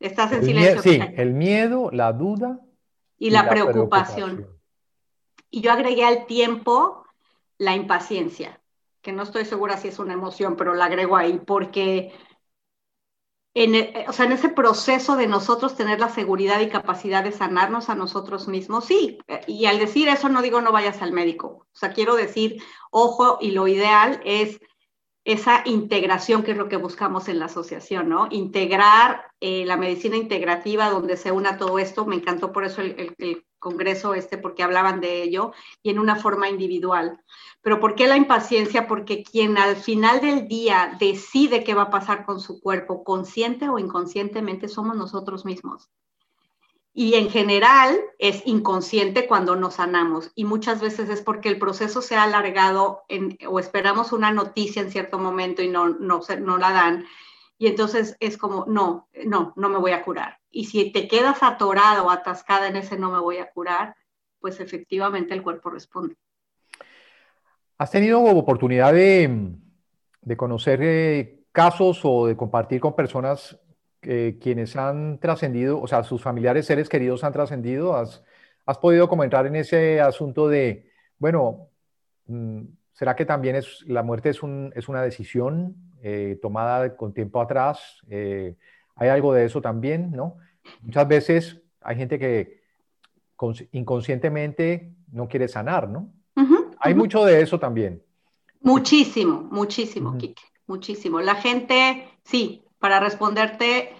Estás 0.00 0.32
en 0.32 0.44
silencio. 0.44 0.82
sí, 0.82 1.00
el 1.16 1.32
miedo, 1.32 1.90
la 1.90 2.12
duda 2.12 2.60
y, 3.18 3.30
la, 3.30 3.48
preocupación. 3.48 4.46
Y 5.50 5.60
yo 5.62 5.72
agregué 5.72 6.04
al 6.04 6.26
tiempo 6.26 7.06
la 7.58 7.74
impaciencia, 7.74 8.60
que 9.00 9.12
no 9.12 9.22
estoy 9.22 9.44
segura 9.44 9.78
si 9.78 9.88
es 9.88 9.98
una 9.98 10.12
emoción, 10.12 10.56
pero 10.56 10.74
la 10.74 10.86
agrego 10.86 11.16
ahí 11.16 11.40
porque 11.44 12.12
en, 13.54 13.74
e, 13.74 14.04
o 14.06 14.12
sea, 14.12 14.26
en 14.26 14.32
ese 14.32 14.50
proceso 14.50 15.16
de 15.16 15.26
nosotros 15.26 15.76
tener 15.76 15.98
la 15.98 16.10
seguridad 16.10 16.60
y 16.60 16.68
capacidad 16.68 17.24
de 17.24 17.32
sanarnos 17.32 17.88
a 17.88 17.94
nosotros 17.94 18.48
mismos, 18.48 18.84
sí. 18.84 19.18
Y 19.46 19.64
al 19.64 19.78
decir 19.78 20.08
eso 20.08 20.28
no 20.28 20.42
digo 20.42 20.60
no 20.60 20.72
vayas 20.72 21.00
al 21.00 21.12
médico. 21.12 21.66
O 21.72 21.76
sea, 21.76 21.94
quiero 21.94 22.16
decir, 22.16 22.62
ojo, 22.90 23.38
y 23.40 23.52
lo 23.52 23.66
ideal 23.66 24.20
es 24.26 24.60
esa 25.26 25.62
integración 25.64 26.44
que 26.44 26.52
es 26.52 26.56
lo 26.56 26.68
que 26.68 26.76
buscamos 26.76 27.28
en 27.28 27.40
la 27.40 27.46
asociación, 27.46 28.08
¿no? 28.08 28.28
Integrar 28.30 29.26
eh, 29.40 29.66
la 29.66 29.76
medicina 29.76 30.16
integrativa 30.16 30.88
donde 30.88 31.16
se 31.16 31.32
una 31.32 31.58
todo 31.58 31.80
esto. 31.80 32.06
Me 32.06 32.14
encantó 32.14 32.52
por 32.52 32.64
eso 32.64 32.80
el, 32.80 33.14
el 33.18 33.44
congreso 33.58 34.14
este, 34.14 34.38
porque 34.38 34.62
hablaban 34.62 35.00
de 35.00 35.24
ello, 35.24 35.52
y 35.82 35.90
en 35.90 35.98
una 35.98 36.14
forma 36.14 36.48
individual. 36.48 37.20
Pero 37.60 37.80
¿por 37.80 37.96
qué 37.96 38.06
la 38.06 38.16
impaciencia? 38.16 38.86
Porque 38.86 39.24
quien 39.24 39.58
al 39.58 39.74
final 39.74 40.20
del 40.20 40.46
día 40.46 40.96
decide 41.00 41.64
qué 41.64 41.74
va 41.74 41.82
a 41.82 41.90
pasar 41.90 42.24
con 42.24 42.38
su 42.38 42.60
cuerpo, 42.60 43.02
consciente 43.02 43.68
o 43.68 43.80
inconscientemente, 43.80 44.68
somos 44.68 44.96
nosotros 44.96 45.44
mismos. 45.44 45.90
Y 46.98 47.12
en 47.12 47.28
general 47.28 48.00
es 48.18 48.42
inconsciente 48.46 49.26
cuando 49.26 49.54
nos 49.54 49.74
sanamos. 49.74 50.32
Y 50.34 50.46
muchas 50.46 50.80
veces 50.80 51.10
es 51.10 51.20
porque 51.20 51.50
el 51.50 51.58
proceso 51.58 52.00
se 52.00 52.16
ha 52.16 52.22
alargado 52.22 53.02
o 53.46 53.60
esperamos 53.60 54.12
una 54.12 54.32
noticia 54.32 54.80
en 54.80 54.90
cierto 54.90 55.18
momento 55.18 55.60
y 55.60 55.68
no, 55.68 55.90
no, 55.90 56.22
no 56.40 56.56
la 56.56 56.72
dan. 56.72 57.04
Y 57.58 57.66
entonces 57.66 58.16
es 58.18 58.38
como, 58.38 58.64
no, 58.66 59.10
no, 59.26 59.52
no 59.56 59.68
me 59.68 59.78
voy 59.78 59.90
a 59.90 60.02
curar. 60.02 60.38
Y 60.50 60.64
si 60.64 60.90
te 60.90 61.06
quedas 61.06 61.42
atorado 61.42 62.06
o 62.06 62.10
atascada 62.10 62.66
en 62.68 62.76
ese 62.76 62.96
no 62.96 63.10
me 63.10 63.20
voy 63.20 63.36
a 63.36 63.50
curar, 63.50 63.94
pues 64.40 64.58
efectivamente 64.58 65.34
el 65.34 65.42
cuerpo 65.42 65.68
responde. 65.68 66.16
¿Has 67.76 67.90
tenido 67.90 68.22
oportunidad 68.22 68.94
de, 68.94 69.52
conocer 70.38 70.80
eh, 70.82 71.44
casos 71.52 72.00
o 72.04 72.26
de 72.26 72.38
compartir 72.38 72.80
con 72.80 72.96
personas 72.96 73.60
eh, 74.08 74.38
quienes 74.40 74.76
han 74.76 75.18
trascendido, 75.18 75.80
o 75.80 75.86
sea, 75.88 76.04
sus 76.04 76.22
familiares, 76.22 76.66
seres 76.66 76.88
queridos 76.88 77.24
han 77.24 77.32
trascendido? 77.32 77.96
¿Has, 77.96 78.22
podido 78.80 79.08
comentar 79.08 79.46
en 79.46 79.56
ese 79.56 80.00
asunto 80.00 80.48
de, 80.48 80.90
bueno, 81.18 81.68
mm, 82.26 82.62
¿será 82.92 83.16
que 83.16 83.24
también 83.24 83.56
es, 83.56 83.84
la 83.86 84.02
muerte 84.02 84.30
es, 84.30 84.40
es 84.74 84.88
una 84.88 85.02
decisión 85.02 85.74
eh, 86.02 86.38
tomada 86.40 86.96
con 86.96 87.12
tiempo 87.12 87.40
atrás? 87.40 88.00
hay 88.98 89.08
algo 89.08 89.34
de 89.34 89.44
eso 89.44 89.60
también, 89.60 90.12
¿no? 90.12 90.36
Muchas 90.80 91.06
veces 91.06 91.60
hay 91.82 91.96
gente 91.96 92.18
que 92.18 92.62
inconscientemente 93.72 94.94
no 95.12 95.28
quiere 95.28 95.48
sanar, 95.48 95.88
¿no? 95.88 96.12
Hay 96.78 96.94
mucho 96.94 97.24
de 97.24 97.40
eso 97.40 97.58
también. 97.58 98.02
Muchísimo, 98.60 99.48
muchísimo, 99.50 100.16
Kike, 100.16 100.42
muchísimo. 100.66 101.20
La 101.20 101.34
gente, 101.34 102.08
sí, 102.22 102.62
para 102.78 103.00
responderte, 103.00 103.95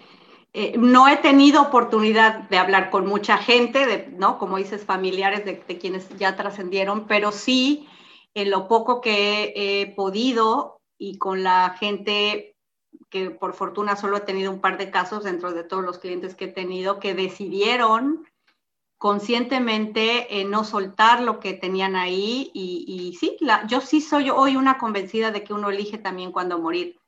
eh, 0.59 0.75
no 0.79 1.07
he 1.07 1.19
tenido 1.19 1.61
oportunidad 1.61 2.49
de 2.49 2.57
hablar 2.57 2.89
con 2.89 3.07
mucha 3.07 3.37
gente, 3.37 3.85
de, 3.85 4.09
¿no? 4.17 4.39
Como 4.39 4.57
dices, 4.57 4.87
familiares 4.87 5.45
de, 5.45 5.59
quienes 5.77 6.09
ya 6.17 6.35
trascendieron, 6.35 7.07
pero 7.07 7.31
sí, 7.31 7.87
en 8.33 8.49
lo 8.49 8.67
poco 8.67 9.03
que 9.03 9.53
he 9.55 9.95
podido 9.95 10.81
y 10.97 11.19
con 11.19 11.43
la 11.43 11.77
gente 11.79 12.57
que 13.11 13.29
por 13.29 13.53
fortuna 13.53 13.97
solo 13.97 14.17
he 14.17 14.21
tenido 14.21 14.51
un 14.51 14.63
par 14.63 14.79
de 14.79 14.91
casos 14.91 15.25
dentro 15.25 15.53
de 15.53 15.63
todos 15.63 15.85
los 15.85 15.99
clientes 15.99 16.35
que 16.35 16.47
he 16.47 16.49
tenido, 16.49 17.01
que 17.01 17.15
decidieron 17.15 18.27
conscientemente 18.97 20.27
no 20.47 20.65
soltar 20.65 21.21
lo 21.21 21.39
que 21.39 21.53
tenían 21.53 21.97
ahí 21.97 22.51
y, 22.55 23.15
sí, 23.21 23.37
yo 23.69 23.83
sí 23.83 24.01
soy 24.01 24.31
hoy 24.31 24.57
una 24.57 24.79
convencida 24.79 25.33
de 25.33 25.45
que 25.45 25.53
uno 25.53 25.69
elige 25.69 25.99
también 25.99 26.33
cuándo 26.33 26.59
morir. 26.59 26.99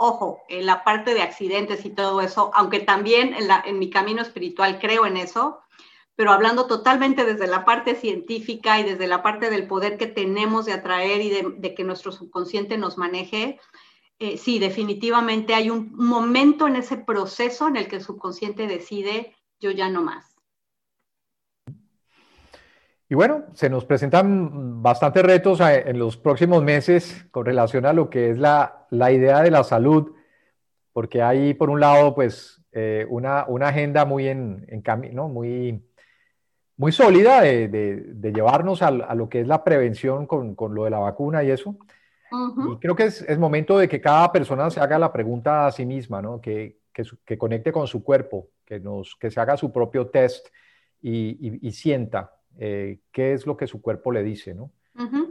Ojo, 0.00 0.44
en 0.48 0.64
la 0.64 0.84
parte 0.84 1.12
de 1.12 1.22
accidentes 1.22 1.84
y 1.84 1.90
todo 1.90 2.20
eso, 2.20 2.52
aunque 2.54 2.78
también 2.78 3.34
en, 3.34 3.78
mi 3.80 3.90
camino 3.90 4.22
espiritual 4.22 4.78
creo 4.78 5.06
en 5.06 5.16
eso, 5.16 5.58
pero 6.14 6.30
hablando 6.30 6.68
totalmente 6.68 7.24
desde 7.24 7.48
la 7.48 7.64
parte 7.64 7.96
científica 7.96 8.78
y 8.78 8.84
desde 8.84 9.08
la 9.08 9.24
parte 9.24 9.50
del 9.50 9.66
poder 9.66 9.98
que 9.98 10.06
tenemos 10.06 10.66
de 10.66 10.74
atraer 10.74 11.20
y 11.20 11.30
de, 11.30 11.74
que 11.74 11.82
nuestro 11.82 12.12
subconsciente 12.12 12.78
nos 12.78 12.96
maneje, 12.96 13.58
eh, 14.20 14.38
sí, 14.38 14.60
definitivamente 14.60 15.56
hay 15.56 15.68
un 15.68 15.92
momento 15.96 16.68
en 16.68 16.76
ese 16.76 16.98
proceso 16.98 17.66
en 17.66 17.74
el 17.74 17.88
que 17.88 17.96
el 17.96 18.04
subconsciente 18.04 18.68
decide, 18.68 19.34
yo 19.58 19.72
ya 19.72 19.88
no 19.88 20.02
más. 20.02 20.37
Y 23.10 23.14
bueno, 23.14 23.44
se 23.54 23.70
nos 23.70 23.86
presentan 23.86 24.82
bastantes 24.82 25.22
retos 25.22 25.60
en 25.60 25.98
los 25.98 26.18
próximos 26.18 26.62
meses 26.62 27.26
con 27.30 27.46
relación 27.46 27.86
a 27.86 27.94
lo 27.94 28.10
que 28.10 28.30
es 28.30 28.38
la, 28.38 28.86
idea 28.90 29.40
de 29.40 29.50
la 29.50 29.64
salud, 29.64 30.12
porque 30.92 31.22
hay, 31.22 31.54
por 31.54 31.70
un 31.70 31.80
lado, 31.80 32.14
pues, 32.14 32.62
eh, 32.72 33.06
una, 33.08 33.46
agenda 33.62 34.04
muy 34.04 34.28
en, 34.28 34.82
camino, 34.82 35.26
muy, 35.26 35.82
muy 36.76 36.92
sólida 36.92 37.40
de, 37.40 38.30
llevarnos 38.34 38.82
a, 38.82 38.90
lo 38.90 39.30
que 39.30 39.40
es 39.40 39.46
la 39.46 39.64
prevención 39.64 40.26
con, 40.26 40.54
lo 40.74 40.84
de 40.84 40.90
la 40.90 40.98
vacuna 40.98 41.42
y 41.42 41.50
eso. 41.50 41.78
Y 42.30 42.76
creo 42.76 42.94
que 42.94 43.04
es, 43.04 43.38
momento 43.38 43.78
de 43.78 43.88
que 43.88 44.02
cada 44.02 44.30
persona 44.30 44.68
se 44.68 44.80
haga 44.80 44.98
la 44.98 45.10
pregunta 45.10 45.66
a 45.66 45.72
sí 45.72 45.86
misma, 45.86 46.20
¿no? 46.20 46.42
Que, 46.42 46.80
que, 46.92 47.38
conecte 47.38 47.72
con 47.72 47.86
su 47.86 48.04
cuerpo, 48.04 48.50
que, 48.66 48.80
nos, 48.80 49.16
que 49.16 49.30
se 49.30 49.40
haga 49.40 49.56
su 49.56 49.72
propio 49.72 50.08
test 50.08 50.48
y, 51.00 51.66
y 51.66 51.72
sienta 51.72 52.34
eh, 52.58 52.98
qué 53.12 53.32
es 53.32 53.46
lo 53.46 53.56
que 53.56 53.66
su 53.66 53.80
cuerpo 53.80 54.12
le 54.12 54.22
dice, 54.22 54.54
¿no? 54.54 54.72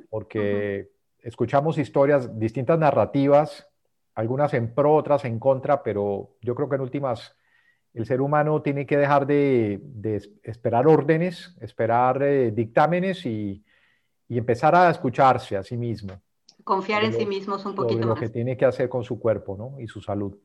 Porque 0.10 0.90
escuchamos 1.22 1.78
historias, 1.78 2.40
distintas 2.40 2.80
narrativas, 2.80 3.68
algunas 4.16 4.54
en 4.54 4.74
pro, 4.74 4.96
otras 4.96 5.26
en 5.26 5.38
contra, 5.38 5.84
pero 5.84 6.38
yo 6.42 6.56
creo 6.56 6.70
que 6.70 6.76
en 6.76 6.82
últimas 6.82 7.36
el 7.94 8.06
ser 8.06 8.22
humano 8.22 8.62
tiene 8.62 8.86
que 8.86 8.98
dejar 8.98 9.28
de, 9.28 9.82
esperar 10.44 10.88
órdenes, 10.88 11.56
esperar 11.60 12.24
eh, 12.24 12.52
dictámenes 12.52 13.26
y, 13.26 13.63
empezar 14.30 14.76
a 14.76 14.90
escucharse 14.90 15.58
a 15.58 15.63
sí 15.63 15.78
mismo. 15.78 16.22
Confiar 16.63 17.04
en 17.04 17.13
sí 17.13 17.26
mismos 17.26 17.66
un 17.66 17.76
poquito 17.76 18.06
lo 18.08 18.16
que 18.16 18.30
tiene 18.30 18.58
que 18.58 18.66
hacer 18.66 18.90
con 18.90 19.04
su 19.04 19.20
cuerpo 19.20 19.56
¿no? 19.58 19.80
y 19.80 19.88
su 19.88 20.02
salud. 20.02 20.36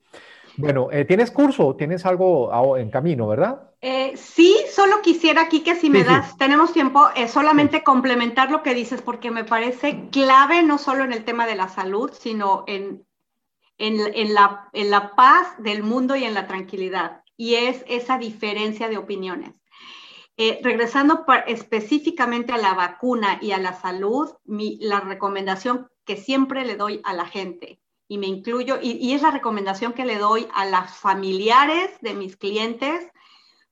Bueno, 0.57 0.88
eh, 0.93 1.05
¿tienes 1.05 1.31
curso? 1.31 1.77
¿Tienes 1.77 2.05
algo 2.05 2.77
en 2.77 2.91
camino, 2.91 3.27
verdad? 3.27 3.71
Eh, 3.81 4.17
sí, 4.17 4.57
solo 4.71 5.01
quisiera 5.03 5.43
aquí 5.43 5.61
que 5.61 5.75
si 5.75 5.91
me 5.91 6.05
das, 6.05 6.37
tenemos 6.37 6.73
tiempo, 6.73 7.09
eh, 7.17 7.27
solamente 7.27 7.83
complementar 7.83 8.51
lo 8.51 8.62
que 8.62 8.75
dices, 8.75 9.03
porque 9.03 9.31
me 9.31 9.45
parece 9.45 10.09
clave 10.11 10.62
no 10.62 10.79
solo 10.79 11.05
en 11.05 11.12
el 11.12 11.25
tema 11.25 11.47
de 11.47 11.57
la 11.57 11.69
salud, 11.69 12.12
sino 12.12 12.65
en, 12.67 13.05
en, 13.79 14.35
la, 14.35 14.69
en 14.73 14.91
la 14.91 15.17
paz 15.17 15.55
del 15.59 15.83
mundo 15.83 16.15
y 16.17 16.25
en 16.25 16.35
la 16.35 16.47
tranquilidad. 16.47 17.23
Y 17.37 17.55
es 17.55 17.85
esa 17.88 18.19
diferencia 18.19 18.88
de 18.88 18.99
opiniones. 18.99 19.55
regresando 20.62 21.25
específicamente 21.47 22.53
a 22.53 22.59
la 22.59 22.75
vacuna 22.75 23.38
y 23.41 23.53
a 23.53 23.59
la 23.59 23.73
salud, 23.73 24.31
la 24.47 25.01
recomendación 25.01 25.88
que 26.05 26.17
siempre 26.17 26.65
le 26.65 26.77
doy 26.77 27.01
a 27.05 27.15
la 27.15 27.27
gente 27.27 27.82
y 28.12 28.18
me 28.18 28.27
incluyo, 28.27 28.79
y, 28.83 29.14
es 29.14 29.22
la 29.22 29.31
recomendación 29.31 29.94
que 29.94 30.05
le 30.05 30.18
doy 30.18 30.46
a 30.53 30.66
las 30.66 30.98
familiares 30.98 31.90
de 32.03 32.12
mis 32.12 32.37
clientes 32.37 33.11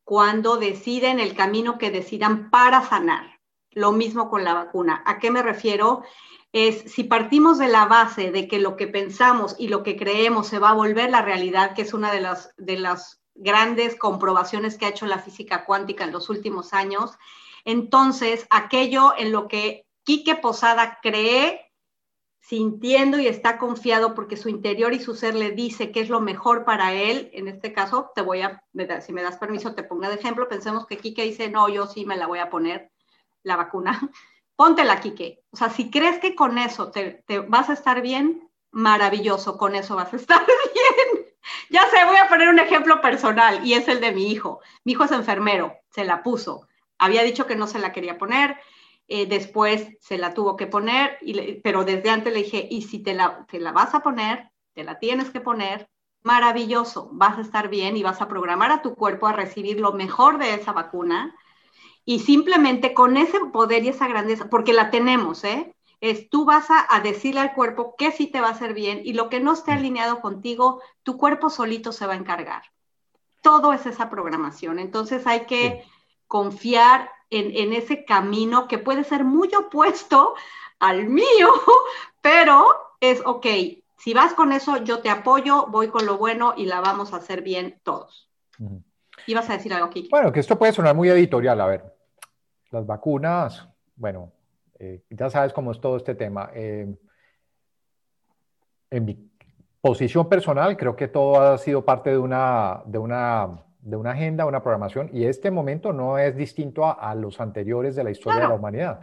cuando 0.03 0.57
deciden 0.57 1.21
el 1.21 1.35
camino 1.35 1.77
que 1.77 1.91
decidan 1.91 2.49
para 2.49 2.81
sanar. 2.81 3.39
Lo 3.71 3.93
mismo 3.93 4.31
con 4.31 4.43
la 4.43 4.55
vacuna. 4.55 5.03
¿A 5.05 5.19
qué 5.19 5.31
me 5.31 5.43
refiero? 5.43 6.05
Es 6.53 6.91
si 6.91 7.05
partimos 7.05 7.59
de 7.59 7.69
la 7.69 7.85
base 7.85 8.31
de 8.31 8.49
que 8.49 8.59
lo 8.59 8.79
que 8.79 8.87
pensamos 8.87 9.57
y 9.59 9.69
lo 9.69 9.83
que 9.83 9.99
creemos 9.99 10.47
se 10.47 10.59
va 10.59 10.71
a 10.71 10.75
volver 10.75 11.11
la 11.11 11.21
realidad, 11.21 11.75
que 11.75 11.83
es 11.83 11.93
una 11.93 12.11
de 12.11 12.23
las, 12.23 12.55
de 12.57 12.79
las 12.79 13.21
grandes 13.35 13.95
comprobaciones 13.95 14.79
que 14.79 14.87
ha 14.87 14.89
hecho 14.89 15.05
la 15.05 15.19
física 15.19 15.67
cuántica 15.67 16.05
en 16.05 16.13
los 16.13 16.31
últimos 16.31 16.73
años, 16.73 17.11
entonces 17.67 18.47
aquello 18.49 19.13
en 19.19 19.33
lo 19.33 19.49
que 19.49 19.85
Quique 20.03 20.35
Posada 20.35 20.99
cree 21.03 21.70
sintiendo 22.41 23.19
y 23.19 23.27
está 23.27 23.59
confiado 23.59 24.15
porque 24.15 24.37
su 24.37 24.49
interior 24.49 24.93
y 24.93 25.01
su 25.01 25.15
ser 25.15 25.35
le 25.35 25.51
dice 25.51 25.93
que 25.93 26.01
es 26.01 26.09
lo 26.09 26.21
mejor 26.21 26.65
para 26.65 26.93
él, 26.95 27.31
en 27.33 27.49
este 27.49 27.73
caso, 27.73 28.11
te 28.15 28.23
voy 28.23 28.41
a, 28.41 28.65
si 29.01 29.13
me 29.13 29.23
das 29.23 29.37
permiso, 29.37 29.75
te 29.75 29.83
pongo 29.83 30.09
de 30.09 30.15
ejemplo, 30.15 30.49
pensemos 30.49 30.87
que 30.87 30.97
Quique 30.97 31.23
dice, 31.23 31.51
no, 31.51 31.69
yo 31.69 31.87
sí 31.87 32.07
me 32.07 32.17
la 32.17 32.27
voy 32.27 32.39
a 32.39 32.51
poner, 32.51 32.91
la 33.43 33.57
vacuna, 33.57 34.01
póntela, 34.57 35.01
Quique. 35.01 35.43
O 35.51 35.57
sea, 35.57 35.71
si 35.71 35.91
crees 35.91 36.19
que 36.19 36.35
con 36.35 36.59
eso 36.59 36.91
te, 36.91 37.23
te 37.27 37.41
vas 37.41 37.71
a 37.71 37.75
estar 37.75 38.01
bien, 38.01 38.51
maravilloso, 38.71 39.59
con 39.59 39.75
eso 39.75 39.97
vas 39.97 40.13
a 40.13 40.17
estar 40.17 40.45
bien. 40.75 41.27
Ya 41.69 41.87
sé, 41.89 42.05
voy 42.07 42.17
a 42.17 42.29
poner 42.29 42.49
un 42.49 42.59
ejemplo 42.59 43.01
personal 43.01 43.65
y 43.65 43.75
es 43.75 43.89
el 43.89 44.01
de 44.01 44.13
mi 44.13 44.31
hijo. 44.31 44.61
Mi 44.85 44.93
hijo 44.93 45.05
es 45.05 45.13
enfermero, 45.13 45.77
se 45.91 46.05
la 46.05 46.23
puso. 46.23 46.69
Había 46.99 47.23
dicho 47.23 47.47
que 47.47 47.57
no 47.57 47.67
se 47.67 47.79
la 47.79 47.93
quería 47.93 48.19
poner, 48.19 48.57
eh, 49.13 49.27
después 49.27 49.89
se 50.01 50.19
la 50.19 50.35
tuvo 50.35 50.57
que 50.57 50.69
poner, 50.69 51.19
pero 51.65 51.85
desde 51.85 52.11
antes 52.11 52.33
le 52.33 52.45
dije, 52.45 52.69
y 52.71 52.83
si 52.83 53.01
te 53.01 53.13
la, 53.13 53.45
te 53.51 53.59
la 53.59 53.73
vas 53.73 53.93
a 53.93 54.05
poner, 54.05 54.53
te 54.73 54.85
la 54.85 55.01
tienes 55.01 55.31
que 55.31 55.41
poner, 55.41 55.91
maravilloso, 56.23 57.11
vas 57.13 57.37
a 57.37 57.41
estar 57.41 57.69
bien 57.69 57.97
y 57.97 58.05
vas 58.05 58.21
a 58.23 58.29
programar 58.29 58.71
a 58.71 58.83
tu 58.83 58.95
cuerpo 58.95 59.27
a 59.27 59.33
recibir 59.33 59.81
lo 59.81 59.93
mejor 59.93 60.39
de 60.39 60.55
esa 60.55 60.71
vacuna. 60.71 61.35
Y 62.05 62.21
simplemente 62.21 62.95
con 62.95 63.17
ese 63.17 63.41
poder 63.53 63.83
y 63.83 63.89
esa 63.89 64.07
grandeza, 64.07 64.49
porque 64.49 64.73
la 64.73 64.91
tenemos, 64.91 65.43
¿eh? 65.43 65.75
Es 66.01 66.31
tú 66.31 66.45
vas 66.45 66.71
a, 66.71 66.87
a, 66.89 67.01
decirle 67.01 67.41
al 67.41 67.53
cuerpo 67.53 67.97
qué 67.99 68.13
sí 68.13 68.29
te 68.29 68.41
va 68.41 68.47
a 68.47 68.53
hacer 68.53 68.75
bien 68.75 69.01
y 69.05 69.15
lo 69.15 69.29
que 69.29 69.41
no 69.41 69.55
esté 69.55 69.73
alineado 69.73 70.21
contigo, 70.21 70.81
tu 71.03 71.19
cuerpo 71.19 71.51
solito 71.51 71.91
se 71.91 72.07
va 72.07 72.13
a 72.13 72.17
encargar. 72.17 72.63
Todo 73.43 73.73
es 73.73 73.87
esa 73.87 74.09
programación. 74.09 74.79
Entonces 74.79 75.27
hay 75.27 75.47
que 75.47 75.85
confiar 76.29 77.11
en, 77.31 77.73
ese 77.73 78.05
camino 78.05 78.67
que 78.67 78.79
puede 78.79 79.05
ser 79.05 79.25
muy 79.25 79.49
opuesto 79.55 80.35
al 80.79 81.07
mío, 81.07 81.49
pero 82.21 82.67
es, 83.01 83.23
ok, 83.25 83.47
si 83.99 84.15
vas 84.15 84.35
con 84.35 84.53
eso, 84.53 84.79
yo 84.79 85.01
te 85.01 85.11
apoyo, 85.11 85.67
voy 85.67 85.89
con 85.89 86.07
lo 86.07 86.19
bueno 86.19 86.55
y 86.57 86.67
la 86.67 86.81
vamos 86.81 87.13
a 87.13 87.17
hacer 87.17 87.43
bien 87.43 87.81
todos. 87.83 88.29
¿Y 88.59 89.33
¿Ibas 89.33 89.49
a 89.51 89.55
decir 89.55 89.73
algo, 89.73 89.87
aquí? 89.87 90.09
Bueno, 90.11 90.33
que 90.33 90.41
esto 90.41 90.59
puede 90.59 90.73
sonar 90.73 90.95
muy 90.95 91.09
editorial. 91.09 91.61
A 91.61 91.67
ver, 91.67 91.95
las 92.71 92.87
vacunas, 92.87 93.69
bueno, 93.97 94.33
eh, 94.79 95.03
ya 95.11 95.29
sabes 95.29 95.53
cómo 95.53 95.73
es 95.73 95.81
todo 95.81 95.97
este 95.97 96.15
tema. 96.15 96.51
Eh, 96.55 96.93
en 98.91 99.05
mi 99.05 99.31
posición 99.81 100.29
personal, 100.29 100.77
creo 100.77 100.97
que 100.97 101.09
todo 101.09 101.41
ha 101.41 101.59
sido 101.59 101.85
parte 101.85 102.11
de 102.11 102.19
una, 102.19 102.83
de 102.87 102.99
una 102.99 103.65
de 103.83 103.97
una 103.97 104.13
agenda, 104.13 104.47
una 104.47 104.63
programación, 104.63 105.11
y 105.13 105.25
este 105.25 105.51
momento 105.51 105.93
no 105.93 106.19
es 106.19 106.37
distinto 106.37 106.85
a, 106.87 107.15
los 107.15 107.41
anteriores 107.41 107.97
de 107.97 108.05
la 108.05 108.11
historia 108.11 108.43
de 108.43 108.49
la 108.49 108.55
humanidad. 108.55 109.01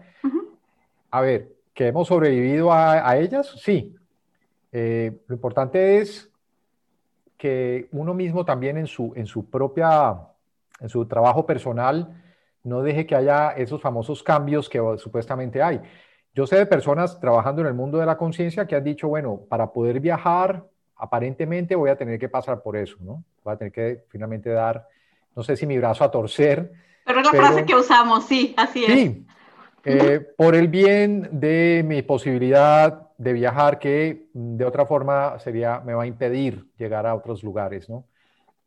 A 1.09 1.21
ver, 1.21 1.49
¿que 1.73 1.87
hemos 1.87 2.07
sobrevivido 2.07 2.71
a, 2.71 3.17
ellas? 3.17 3.55
Sí. 3.61 3.95
Eh, 4.71 5.17
lo 5.27 5.35
importante 5.35 5.99
es 5.99 6.29
que 7.37 7.87
uno 7.91 8.13
mismo 8.13 8.45
también 8.45 8.77
en 8.77 8.87
su, 8.87 9.13
en 9.15 9.25
su 9.25 9.49
propia, 9.49 10.17
en 10.79 10.89
su 10.89 11.05
trabajo 11.05 11.45
personal, 11.45 12.21
no 12.63 12.81
deje 12.81 13.05
que 13.05 13.15
haya 13.15 13.51
esos 13.51 13.81
famosos 13.81 14.21
cambios 14.23 14.69
que 14.69 14.79
supuestamente 14.97 15.61
hay. 15.61 15.81
Yo 16.33 16.45
sé 16.45 16.57
de 16.57 16.65
personas 16.65 17.19
trabajando 17.19 17.61
en 17.61 17.67
el 17.67 17.73
mundo 17.73 17.97
de 17.97 18.05
la 18.05 18.17
conciencia 18.17 18.67
que 18.67 18.75
han 18.75 18.83
dicho, 18.83 19.07
bueno, 19.07 19.41
para 19.49 19.71
poder 19.71 19.99
viajar 19.99 20.65
aparentemente 20.97 21.75
voy 21.75 21.89
a 21.89 21.95
tener 21.95 22.19
que 22.19 22.29
pasar 22.29 22.61
por 22.61 22.75
eso, 22.75 22.97
¿no? 23.01 23.23
Voy 23.43 23.53
a 23.53 23.57
tener 23.57 23.71
que 23.71 24.03
finalmente 24.09 24.49
dar, 24.49 24.87
no 25.35 25.43
sé 25.43 25.55
si 25.55 25.65
mi 25.65 25.77
brazo 25.77 26.03
a 26.03 26.11
torcer. 26.11 26.71
Pero 27.05 27.21
es 27.21 27.25
la 27.25 27.31
frase 27.31 27.65
que 27.65 27.75
usamos, 27.75 28.25
sí, 28.25 28.53
así 28.57 28.85
es. 28.85 28.91
Sí, 28.91 29.25
eh, 29.85 30.25
por 30.35 30.55
el 30.55 30.67
bien 30.67 31.29
de 31.31 31.83
mi 31.85 32.01
posibilidad 32.01 33.09
de 33.17 33.33
viajar, 33.33 33.79
que 33.79 34.27
de 34.33 34.65
otra 34.65 34.85
forma 34.85 35.39
sería, 35.39 35.79
me 35.79 35.93
va 35.93 36.03
a 36.03 36.07
impedir 36.07 36.65
llegar 36.77 37.05
a 37.05 37.15
otros 37.15 37.43
lugares, 37.43 37.89
¿no? 37.89 38.05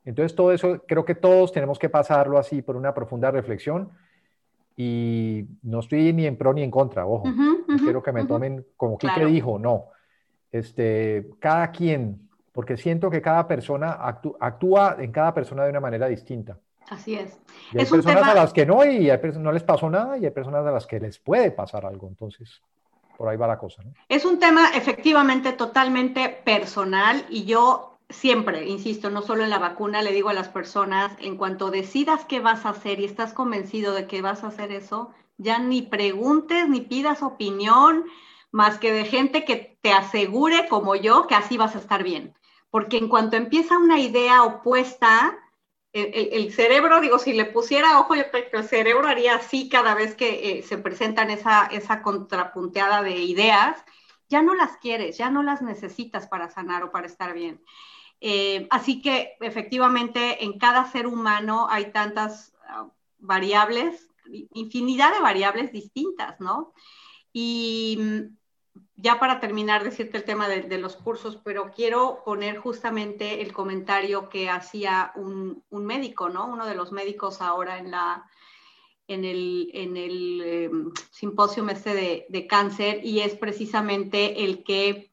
Entonces 0.04 0.34
todo 0.34 0.52
eso, 0.52 0.82
creo 0.88 1.04
que 1.04 1.14
todos 1.14 1.52
tenemos 1.52 1.78
que 1.78 1.90
pasarlo 1.90 2.38
así 2.38 2.62
por 2.62 2.74
una 2.74 2.94
profunda 2.94 3.30
reflexión 3.30 3.90
y 4.76 5.44
no 5.62 5.80
estoy 5.80 6.12
ni 6.14 6.26
en 6.26 6.36
pro 6.36 6.54
ni 6.54 6.62
en 6.62 6.70
contra, 6.70 7.06
ojo, 7.06 7.28
no 7.28 7.76
quiero 7.76 8.02
que 8.02 8.12
me 8.12 8.24
tomen 8.24 8.64
como 8.78 8.96
Quique 8.96 9.26
dijo, 9.26 9.58
no 9.58 9.88
este, 10.52 11.30
cada 11.38 11.70
quien, 11.70 12.28
porque 12.52 12.76
siento 12.76 13.10
que 13.10 13.22
cada 13.22 13.46
persona 13.46 13.98
actúa 14.40 14.96
en 14.98 15.12
cada 15.12 15.32
persona 15.34 15.64
de 15.64 15.70
una 15.70 15.80
manera 15.80 16.08
distinta. 16.08 16.58
Así 16.88 17.14
es. 17.14 17.38
hay 17.72 17.86
personas 17.86 18.28
a 18.28 18.34
las 18.34 18.52
que 18.52 18.66
no 18.66 18.84
y 18.84 19.10
no 19.38 19.52
les 19.52 19.62
pasó 19.62 19.88
nada 19.88 20.18
y 20.18 20.24
hay 20.24 20.32
personas 20.32 20.66
a 20.66 20.72
las 20.72 20.86
que 20.86 20.98
les 20.98 21.18
puede 21.20 21.52
pasar 21.52 21.86
algo. 21.86 22.08
Entonces, 22.08 22.60
por 23.16 23.28
ahí 23.28 23.36
va 23.36 23.46
la 23.46 23.58
cosa. 23.58 23.82
Es 24.08 24.24
un 24.24 24.40
tema 24.40 24.70
efectivamente 24.74 25.52
totalmente 25.52 26.28
personal 26.28 27.24
y 27.28 27.44
yo 27.44 27.98
siempre, 28.08 28.68
insisto, 28.68 29.08
no 29.08 29.22
solo 29.22 29.44
en 29.44 29.50
la 29.50 29.58
vacuna, 29.58 30.02
le 30.02 30.12
digo 30.12 30.30
a 30.30 30.34
las 30.34 30.48
personas, 30.48 31.12
en 31.20 31.36
cuanto 31.36 31.70
decidas 31.70 32.24
qué 32.24 32.40
vas 32.40 32.66
a 32.66 32.70
hacer 32.70 32.98
y 32.98 33.04
estás 33.04 33.32
convencido 33.32 33.94
de 33.94 34.06
que 34.06 34.20
vas 34.20 34.42
a 34.42 34.48
hacer 34.48 34.72
eso, 34.72 35.12
ya 35.38 35.58
ni 35.60 35.82
preguntes 35.82 36.68
ni 36.68 36.80
pidas 36.80 37.22
opinión 37.22 38.04
más 38.52 38.78
que 38.78 38.92
de 38.92 39.04
gente 39.04 39.44
que 39.44 39.78
te 39.82 39.92
asegure, 39.92 40.68
como 40.68 40.96
yo, 40.96 41.26
que 41.26 41.34
así 41.34 41.56
vas 41.56 41.76
a 41.76 41.78
estar 41.78 42.02
bien. 42.02 42.34
Porque 42.70 42.98
en 42.98 43.08
cuanto 43.08 43.36
empieza 43.36 43.78
una 43.78 43.98
idea 43.98 44.44
opuesta, 44.44 45.38
el, 45.92 46.52
cerebro, 46.52 47.00
digo, 47.00 47.18
si 47.18 47.32
le 47.32 47.46
pusiera 47.46 47.98
ojo, 47.98 48.14
yo 48.14 48.30
creo 48.30 48.50
que 48.50 48.56
el 48.58 48.68
cerebro 48.68 49.08
haría 49.08 49.36
así 49.36 49.68
cada 49.68 49.94
vez 49.94 50.14
que 50.14 50.58
eh, 50.58 50.62
se 50.62 50.78
presentan 50.78 51.30
esa, 51.30 51.66
esa 51.66 52.02
contrapunteada 52.02 53.02
de 53.02 53.18
ideas, 53.18 53.84
ya 54.28 54.42
no 54.42 54.54
las 54.54 54.76
quieres, 54.76 55.18
ya 55.18 55.30
no 55.30 55.42
las 55.42 55.62
necesitas 55.62 56.28
para 56.28 56.48
sanar 56.48 56.84
o 56.84 56.92
para 56.92 57.08
estar 57.08 57.34
bien. 57.34 57.60
Eh, 58.20 58.68
así 58.70 59.02
que 59.02 59.36
efectivamente 59.40 60.44
en 60.44 60.58
cada 60.58 60.84
ser 60.84 61.06
humano 61.06 61.66
hay 61.68 61.90
tantas 61.90 62.54
ah, 62.68 62.88
variables, 63.18 64.08
infinidad 64.52 65.12
de 65.12 65.20
variables 65.20 65.72
distintas, 65.72 66.38
¿no? 66.38 66.72
Y 67.32 67.98
mm, 67.98 68.36
ya 69.00 69.18
para 69.18 69.40
terminar, 69.40 69.82
decirte 69.84 70.18
el 70.18 70.24
tema 70.24 70.48
de, 70.48 70.78
los 70.78 70.96
cursos, 70.96 71.38
pero 71.42 71.70
quiero 71.70 72.22
poner 72.24 72.58
justamente 72.58 73.42
el 73.42 73.52
comentario 73.52 74.28
que 74.28 74.50
hacía 74.50 75.12
un, 75.16 75.64
médico, 75.70 76.28
¿no? 76.28 76.46
Uno 76.46 76.66
de 76.66 76.74
los 76.74 76.92
médicos 76.92 77.40
ahora 77.40 77.78
en 77.78 77.90
la 77.90 78.26
en 79.08 79.24
el, 79.24 79.70
en 79.74 79.96
el 79.96 80.40
em, 80.40 80.92
simposio 81.10 81.68
este 81.68 81.94
de, 81.94 82.26
de, 82.28 82.46
cáncer 82.46 83.04
y 83.04 83.20
es 83.20 83.34
precisamente 83.34 84.44
el 84.44 84.62
que 84.62 85.10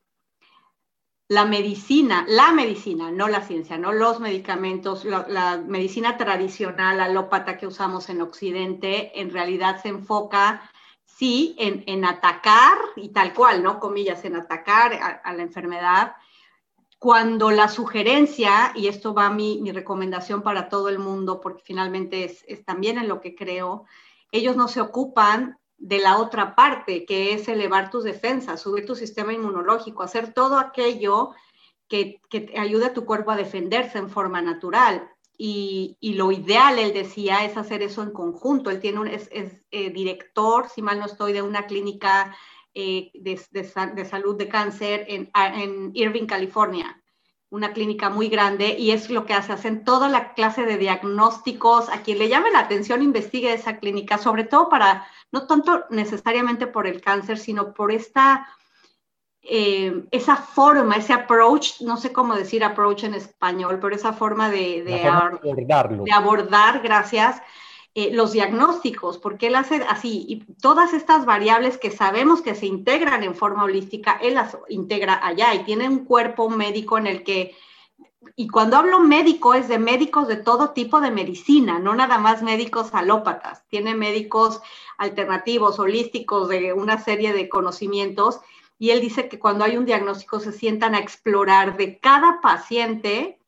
la 1.28 1.46
medicina, 1.46 2.24
la 2.28 2.52
medicina, 2.52 3.10
no 3.10 3.28
la 3.28 3.42
ciencia, 3.42 3.78
no 3.80 3.94
los 3.94 4.20
medicamentos, 4.20 5.04
la, 5.04 5.26
la 5.28 5.58
medicina 5.58 6.16
tradicional 6.16 7.00
alópata 7.00 7.58
que 7.58 7.66
usamos 7.66 8.10
en 8.10 8.22
Occidente, 8.22 9.20
en 9.20 9.32
realidad 9.32 9.82
se 9.82 9.90
enfoca 9.90 10.70
sí 11.18 11.56
en, 11.58 12.06
atacar, 12.06 12.78
y 12.96 13.10
tal 13.10 13.34
cual, 13.34 13.64
¿no? 13.64 13.80
Comillas, 13.80 14.24
en 14.24 14.36
atacar 14.36 14.94
a, 15.24 15.34
la 15.34 15.42
enfermedad, 15.42 16.16
cuando 17.00 17.50
la 17.50 17.70
sugerencia, 17.70 18.72
y 18.76 18.88
esto 18.88 19.16
va 19.16 19.32
mi, 19.32 19.60
mi 19.62 19.72
recomendación 19.72 20.44
para 20.44 20.70
todo 20.70 20.90
el 20.90 21.00
mundo, 21.00 21.42
porque 21.42 21.64
finalmente 21.66 22.24
es, 22.24 22.46
es, 22.48 22.64
también 22.66 23.00
en 23.00 23.08
lo 23.08 23.20
que 23.20 23.36
creo, 23.36 23.86
ellos 24.32 24.56
no 24.56 24.68
se 24.68 24.80
ocupan 24.80 25.58
de 25.78 26.00
la 26.00 26.18
otra 26.18 26.56
parte, 26.56 27.06
que 27.06 27.34
es 27.34 27.48
elevar 27.48 27.90
tus 27.90 28.04
defensas, 28.04 28.62
subir 28.62 28.86
tu 28.86 28.96
sistema 28.96 29.34
inmunológico, 29.34 30.04
hacer 30.04 30.34
todo 30.34 30.60
aquello 30.60 31.32
que, 31.88 32.22
que 32.30 32.54
ayude 32.60 32.88
a 32.88 32.94
tu 32.94 33.06
cuerpo 33.06 33.32
a 33.32 33.38
defenderse 33.38 33.98
en 33.98 34.10
forma 34.10 34.42
natural 34.42 35.10
y, 35.38 36.14
lo 36.16 36.32
ideal, 36.32 36.80
él 36.80 36.94
decía, 36.94 37.46
es 37.46 37.58
hacer 37.58 37.84
eso 37.84 38.02
en 38.02 38.12
conjunto. 38.12 38.72
Él 38.72 38.80
tiene 38.80 39.00
un, 39.00 39.08
es, 39.08 39.30
eh, 39.32 39.92
director, 39.92 40.68
si 40.70 40.82
mal 40.82 41.00
no 41.00 41.06
estoy, 41.06 41.34
de 41.34 41.44
una 41.44 41.68
clínica 41.68 42.36
eh, 42.74 43.12
de, 43.14 44.06
salud 44.06 44.36
de 44.36 44.50
cáncer 44.50 45.06
en, 45.08 45.30
en, 45.36 45.92
Irving, 45.94 46.26
California, 46.26 47.04
una 47.50 47.72
clínica 47.72 48.10
muy 48.10 48.30
grande, 48.30 48.76
y 48.78 48.92
es 48.92 49.10
lo 49.10 49.26
que 49.26 49.34
hace, 49.34 49.54
hacen 49.54 49.84
toda 49.84 50.10
la 50.10 50.34
clase 50.34 50.66
de 50.66 50.78
diagnósticos. 50.78 51.88
A 51.90 52.02
quien 52.02 52.18
le 52.18 52.30
llame 52.30 52.52
la 52.52 52.60
atención, 52.60 53.04
investigue 53.04 53.54
esa 53.54 53.78
clínica, 53.78 54.18
sobre 54.18 54.44
todo 54.44 54.70
para, 54.70 55.08
no 55.32 55.46
tanto 55.46 55.86
necesariamente 55.92 56.66
por 56.66 56.88
el 56.88 57.00
cáncer, 57.00 57.38
sino 57.38 57.74
por 57.76 57.92
esta 57.92 58.48
eh, 59.50 60.04
esa 60.12 60.36
forma, 60.36 60.98
ese 60.98 61.14
approach, 61.14 61.80
no 61.80 61.96
sé 61.96 62.12
cómo 62.12 62.36
decir 62.36 62.66
approach 62.66 63.06
en 63.06 63.14
español, 63.14 63.80
pero 63.82 63.96
esa 63.96 64.12
forma 64.12 64.50
de, 64.50 64.84
de, 64.84 65.08
abordarlo. 65.08 66.04
de 66.04 66.12
abordar, 66.12 66.82
gracias, 66.82 67.42
eh, 67.96 68.10
los 68.12 68.34
diagnósticos, 68.34 69.18
porque 69.18 69.48
él 69.48 69.56
hace 69.56 69.78
así, 69.88 70.26
y 70.28 70.54
todas 70.56 70.92
estas 70.92 71.26
variables 71.26 71.78
que 71.78 71.92
sabemos 71.92 72.42
que 72.42 72.56
se 72.56 72.66
integran 72.66 73.24
en 73.24 73.36
forma 73.36 73.64
holística, 73.64 74.20
él 74.22 74.34
las 74.34 74.58
integra 74.68 75.26
allá 75.26 75.54
y 75.56 75.64
tiene 75.64 75.88
un 75.88 76.04
cuerpo 76.04 76.50
médico 76.50 76.98
en 76.98 77.08
el 77.08 77.24
que, 77.24 77.56
y 78.36 78.50
cuando 78.50 78.76
hablo 78.76 79.00
médico 79.00 79.54
es 79.54 79.70
de 79.70 79.80
médicos 79.80 80.28
de 80.28 80.36
todo 80.36 80.72
tipo 80.72 81.00
de 81.00 81.10
medicina, 81.10 81.80
no 81.80 81.96
nada 81.96 82.18
más 82.18 82.44
médicos 82.44 82.90
alópatas, 82.94 83.64
tiene 83.70 83.96
médicos 83.96 84.62
alternativos, 84.98 85.80
holísticos, 85.80 86.50
de 86.50 86.74
una 86.74 86.98
serie 86.98 87.32
de 87.32 87.48
conocimientos 87.48 88.42
y 88.80 88.92
él 88.92 89.02
dice 89.02 89.28
que 89.28 89.40
cuando 89.40 89.64
hay 89.64 89.78
un 89.78 89.86
diagnóstico 89.86 90.40
se 90.40 90.52
sientan 90.52 90.94
a 90.94 91.00
explorar 91.00 91.78
de 91.78 92.00
cada 92.00 92.42
paciente, 92.42 93.40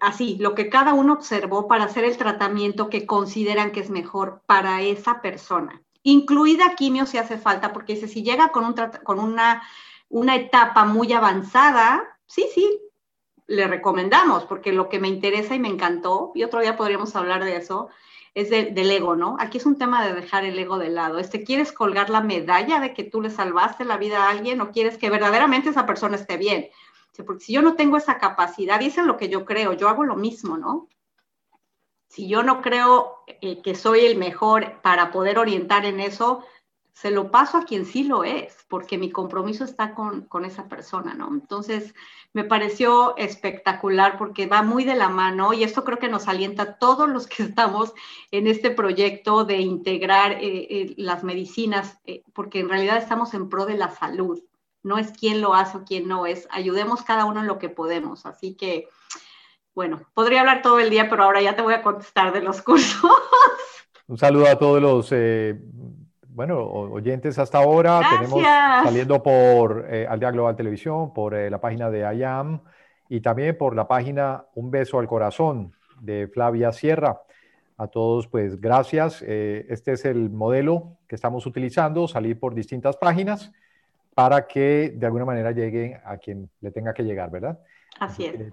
así, 0.00 0.36
lo 0.38 0.54
que 0.54 0.70
cada 0.70 0.94
uno 0.94 1.14
observó 1.14 1.68
para 1.68 1.84
hacer 1.84 2.04
el 2.04 2.16
tratamiento 2.16 2.88
que 2.88 3.06
consideran 3.06 3.72
que 3.72 3.80
es 3.80 3.90
mejor 3.90 4.42
para 4.46 4.82
esa 4.82 5.20
persona. 5.20 5.82
Incluida 6.02 6.76
quimio 6.76 7.04
si 7.04 7.18
hace 7.18 7.36
falta, 7.36 7.72
porque 7.72 7.94
dice, 7.94 8.08
si 8.08 8.22
llega 8.22 8.48
con, 8.48 8.64
un 8.64 8.74
con 9.04 9.18
una, 9.18 9.62
una 10.08 10.36
etapa 10.36 10.84
muy 10.84 11.12
avanzada, 11.12 12.18
sí, 12.26 12.46
sí, 12.54 12.80
le 13.46 13.66
recomendamos, 13.66 14.44
porque 14.44 14.72
lo 14.72 14.88
que 14.88 14.98
me 14.98 15.08
interesa 15.08 15.54
y 15.54 15.58
me 15.58 15.68
encantó, 15.68 16.32
y 16.34 16.42
otro 16.42 16.60
día 16.60 16.76
podríamos 16.76 17.14
hablar 17.16 17.44
de 17.44 17.56
eso, 17.56 17.88
es 18.36 18.50
del 18.50 18.90
ego, 18.90 19.16
¿no? 19.16 19.38
Aquí 19.40 19.56
es 19.56 19.64
un 19.64 19.78
tema 19.78 20.06
de 20.06 20.12
dejar 20.12 20.44
el 20.44 20.58
ego 20.58 20.76
de 20.78 20.90
lado. 20.90 21.18
Este, 21.18 21.42
¿Quieres 21.42 21.72
colgar 21.72 22.10
la 22.10 22.20
medalla 22.20 22.80
de 22.80 22.92
que 22.92 23.02
tú 23.02 23.22
le 23.22 23.30
salvaste 23.30 23.86
la 23.86 23.96
vida 23.96 24.24
a 24.24 24.30
alguien 24.30 24.60
o 24.60 24.72
quieres 24.72 24.98
que 24.98 25.08
verdaderamente 25.08 25.70
esa 25.70 25.86
persona 25.86 26.16
esté 26.16 26.36
bien? 26.36 26.68
Porque 27.24 27.42
si 27.42 27.54
yo 27.54 27.62
no 27.62 27.76
tengo 27.76 27.96
esa 27.96 28.18
capacidad, 28.18 28.78
y 28.82 28.88
es 28.88 28.96
lo 28.98 29.16
que 29.16 29.30
yo 29.30 29.46
creo, 29.46 29.72
yo 29.72 29.88
hago 29.88 30.04
lo 30.04 30.16
mismo, 30.16 30.58
¿no? 30.58 30.86
Si 32.10 32.28
yo 32.28 32.42
no 32.42 32.60
creo 32.60 33.24
eh, 33.26 33.62
que 33.62 33.74
soy 33.74 34.00
el 34.00 34.18
mejor 34.18 34.82
para 34.82 35.10
poder 35.10 35.38
orientar 35.38 35.86
en 35.86 35.98
eso, 35.98 36.44
se 36.96 37.10
lo 37.10 37.30
paso 37.30 37.58
a 37.58 37.64
quien 37.64 37.84
sí 37.84 38.04
lo 38.04 38.24
es, 38.24 38.64
porque 38.68 38.96
mi 38.96 39.10
compromiso 39.10 39.64
está 39.64 39.94
con, 39.94 40.26
esa 40.46 40.66
persona, 40.66 41.12
¿no? 41.12 41.28
Entonces, 41.28 41.94
me 42.32 42.42
pareció 42.42 43.14
espectacular 43.18 44.16
porque 44.16 44.46
va 44.46 44.62
muy 44.62 44.84
de 44.84 44.94
la 44.94 45.10
mano 45.10 45.52
y 45.52 45.62
esto 45.62 45.84
creo 45.84 45.98
que 45.98 46.08
nos 46.08 46.26
alienta 46.26 46.62
a 46.62 46.78
todos 46.78 47.06
los 47.06 47.26
que 47.26 47.42
estamos 47.42 47.92
en 48.30 48.46
este 48.46 48.70
proyecto 48.70 49.44
de 49.44 49.58
integrar 49.58 50.32
eh, 50.32 50.66
eh, 50.70 50.94
las 50.96 51.22
medicinas, 51.22 51.98
eh, 52.06 52.22
porque 52.32 52.60
en 52.60 52.70
realidad 52.70 52.96
estamos 52.96 53.34
en 53.34 53.50
pro 53.50 53.66
de 53.66 53.76
la 53.76 53.90
salud, 53.90 54.42
no 54.82 54.96
es 54.96 55.12
quién 55.12 55.42
lo 55.42 55.52
hace 55.52 55.76
o 55.76 55.84
quién 55.84 56.08
no 56.08 56.24
es, 56.24 56.48
ayudemos 56.50 57.02
cada 57.02 57.26
uno 57.26 57.40
en 57.40 57.46
lo 57.46 57.58
que 57.58 57.68
podemos, 57.68 58.24
así 58.24 58.54
que, 58.54 58.88
bueno, 59.74 60.00
podría 60.14 60.40
hablar 60.40 60.62
todo 60.62 60.78
el 60.78 60.88
día, 60.88 61.10
pero 61.10 61.24
ahora 61.24 61.42
ya 61.42 61.54
te 61.54 61.60
voy 61.60 61.74
a 61.74 61.82
contestar 61.82 62.32
de 62.32 62.40
los 62.40 62.62
cursos. 62.62 63.10
Un 64.06 64.16
saludo 64.16 64.46
a 64.46 64.58
todos 64.58 64.80
los 64.80 65.12
bueno, 66.36 66.60
oyentes 66.60 67.38
hasta 67.38 67.56
ahora. 67.56 67.98
Tenemos 68.10 68.42
saliendo 68.42 69.22
por 69.22 69.86
eh, 69.88 70.06
Aldea 70.06 70.32
Global 70.32 70.54
Televisión, 70.54 71.14
por 71.14 71.32
eh, 71.32 71.48
la 71.48 71.58
página 71.62 71.90
de 71.90 72.00
IAM 72.00 72.60
y 73.08 73.22
también 73.22 73.56
por 73.56 73.74
la 73.74 73.88
página 73.88 74.44
Un 74.54 74.70
Beso 74.70 74.98
al 74.98 75.08
Corazón 75.08 75.72
de 75.98 76.28
Flavia 76.28 76.72
Sierra. 76.72 77.22
A 77.78 77.86
todos, 77.86 78.28
pues 78.28 78.60
gracias. 78.60 79.24
Eh, 79.26 79.64
este 79.70 79.92
es 79.92 80.04
el 80.04 80.28
modelo 80.28 80.98
que 81.08 81.14
estamos 81.14 81.46
utilizando, 81.46 82.06
salir 82.06 82.38
por 82.38 82.54
distintas 82.54 82.98
páginas 82.98 83.50
para 84.14 84.46
que 84.46 84.92
de 84.94 85.06
alguna 85.06 85.24
manera 85.24 85.52
lleguen 85.52 85.98
a 86.04 86.18
quien 86.18 86.50
le 86.60 86.70
tenga 86.70 86.92
que 86.92 87.02
llegar, 87.02 87.30
¿verdad? 87.30 87.58
Así 87.98 88.26
es. 88.26 88.52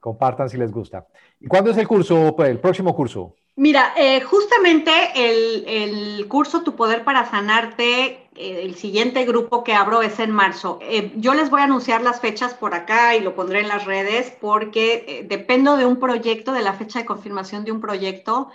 Compartan 0.00 0.50
si 0.50 0.58
les 0.58 0.70
gusta. 0.70 1.06
¿Y 1.40 1.46
cuándo 1.46 1.70
es 1.70 1.78
el 1.78 1.88
curso, 1.88 2.36
pues, 2.36 2.50
el 2.50 2.60
próximo 2.60 2.94
curso? 2.94 3.34
Mira, 3.58 3.94
eh, 3.96 4.20
justamente 4.20 4.92
el, 5.14 6.28
curso 6.28 6.62
Tu 6.62 6.76
Poder 6.76 7.04
para 7.04 7.30
Sanarte, 7.30 8.28
eh, 8.34 8.60
el 8.64 8.74
siguiente 8.74 9.24
grupo 9.24 9.64
que 9.64 9.72
abro 9.72 10.02
es 10.02 10.18
en 10.20 10.30
marzo. 10.30 10.78
Eh, 10.82 11.10
yo 11.16 11.32
les 11.32 11.48
voy 11.48 11.62
a 11.62 11.64
anunciar 11.64 12.02
las 12.02 12.20
fechas 12.20 12.52
por 12.52 12.74
acá 12.74 13.16
y 13.16 13.20
lo 13.20 13.34
pondré 13.34 13.60
en 13.60 13.68
las 13.68 13.86
redes 13.86 14.30
porque 14.42 15.24
dependo 15.26 15.78
de 15.78 15.86
un 15.86 15.98
proyecto, 15.98 16.52
de 16.52 16.60
la 16.60 16.74
fecha 16.74 16.98
de 16.98 17.06
confirmación 17.06 17.64
de 17.64 17.72
un 17.72 17.80
proyecto 17.80 18.50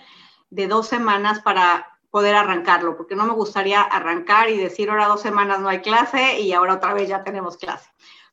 de 0.50 0.68
dos 0.68 0.86
semanas 0.86 1.40
para 1.40 1.98
poder 2.10 2.36
arrancarlo, 2.36 2.96
porque 2.96 3.16
no 3.16 3.26
me 3.26 3.32
gustaría 3.32 3.82
arrancar 3.82 4.50
y 4.50 4.56
decir 4.56 4.88
ahora 4.88 5.08
dos 5.08 5.22
semanas 5.22 5.58
no 5.60 5.68
hay 5.68 5.80
clase 5.80 6.38
y 6.40 6.52
ahora 6.52 6.74
otra 6.74 6.94
vez 6.94 7.08
ya 7.08 7.24
tenemos 7.24 7.56
clase. 7.56 7.90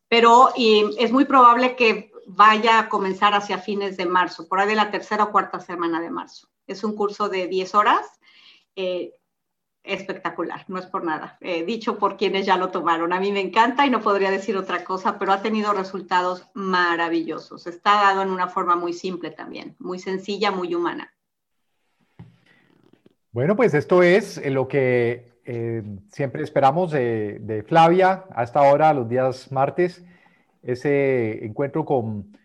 Pero 0.08 0.54
es 0.56 1.12
muy 1.12 1.26
probable 1.26 1.76
que 1.76 2.12
vaya 2.28 2.78
a 2.80 2.90
comenzar 2.90 3.34
hacia 3.34 3.58
fines 3.58 3.98
de 3.98 4.06
marzo, 4.06 4.48
por 4.48 4.60
ahí 4.60 4.68
de 4.68 4.76
la 4.76 4.92
tercera 4.92 5.26
o 5.26 5.32
cuarta 5.32 5.60
semana 5.60 6.00
de 6.00 6.12
marzo. 6.12 6.48
Es 6.70 6.84
un 6.84 6.96
curso 6.96 7.30
de 7.30 7.48
10 7.48 7.76
horas. 7.76 8.20
Eh, 8.76 9.14
espectacular, 9.84 10.66
no 10.68 10.78
es 10.78 10.86
por 10.86 11.04
nada. 11.04 11.38
Eh, 11.42 11.66
dicho 11.66 11.98
por 11.98 12.18
quienes 12.18 12.46
ya 12.46 12.58
lo 12.58 12.70
tomaron. 12.70 13.14
A 13.14 13.20
mí 13.20 13.32
me 13.32 13.40
encanta 13.40 13.86
y 13.86 13.90
no 13.90 14.02
podría 14.02 14.30
decir 14.30 14.56
otra 14.58 14.84
cosa, 14.84 15.18
pero 15.18 15.32
ha 15.32 15.42
tenido 15.42 15.74
resultados 15.74 16.48
maravillosos. 16.54 17.66
Está 17.66 17.94
dado 17.94 18.22
en 18.22 18.30
una 18.30 18.48
forma 18.48 18.76
muy 18.76 18.94
simple 18.94 19.32
también, 19.32 19.76
muy 19.80 20.00
sencilla, 20.00 20.52
muy 20.52 20.76
humana. 20.76 21.14
Bueno, 23.32 23.56
pues 23.56 23.74
esto 23.74 24.04
es 24.04 24.44
lo 24.46 24.68
que 24.68 25.40
eh, 25.46 25.84
siempre 26.12 26.44
esperamos 26.44 26.92
de, 26.92 27.40
de, 27.40 27.64
Flavia 27.64 28.26
hasta 28.36 28.60
ahora, 28.60 28.94
los 28.94 29.08
días 29.08 29.52
martes. 29.52 30.04
ese 30.62 31.46
encuentro 31.46 31.86
con 31.86 32.38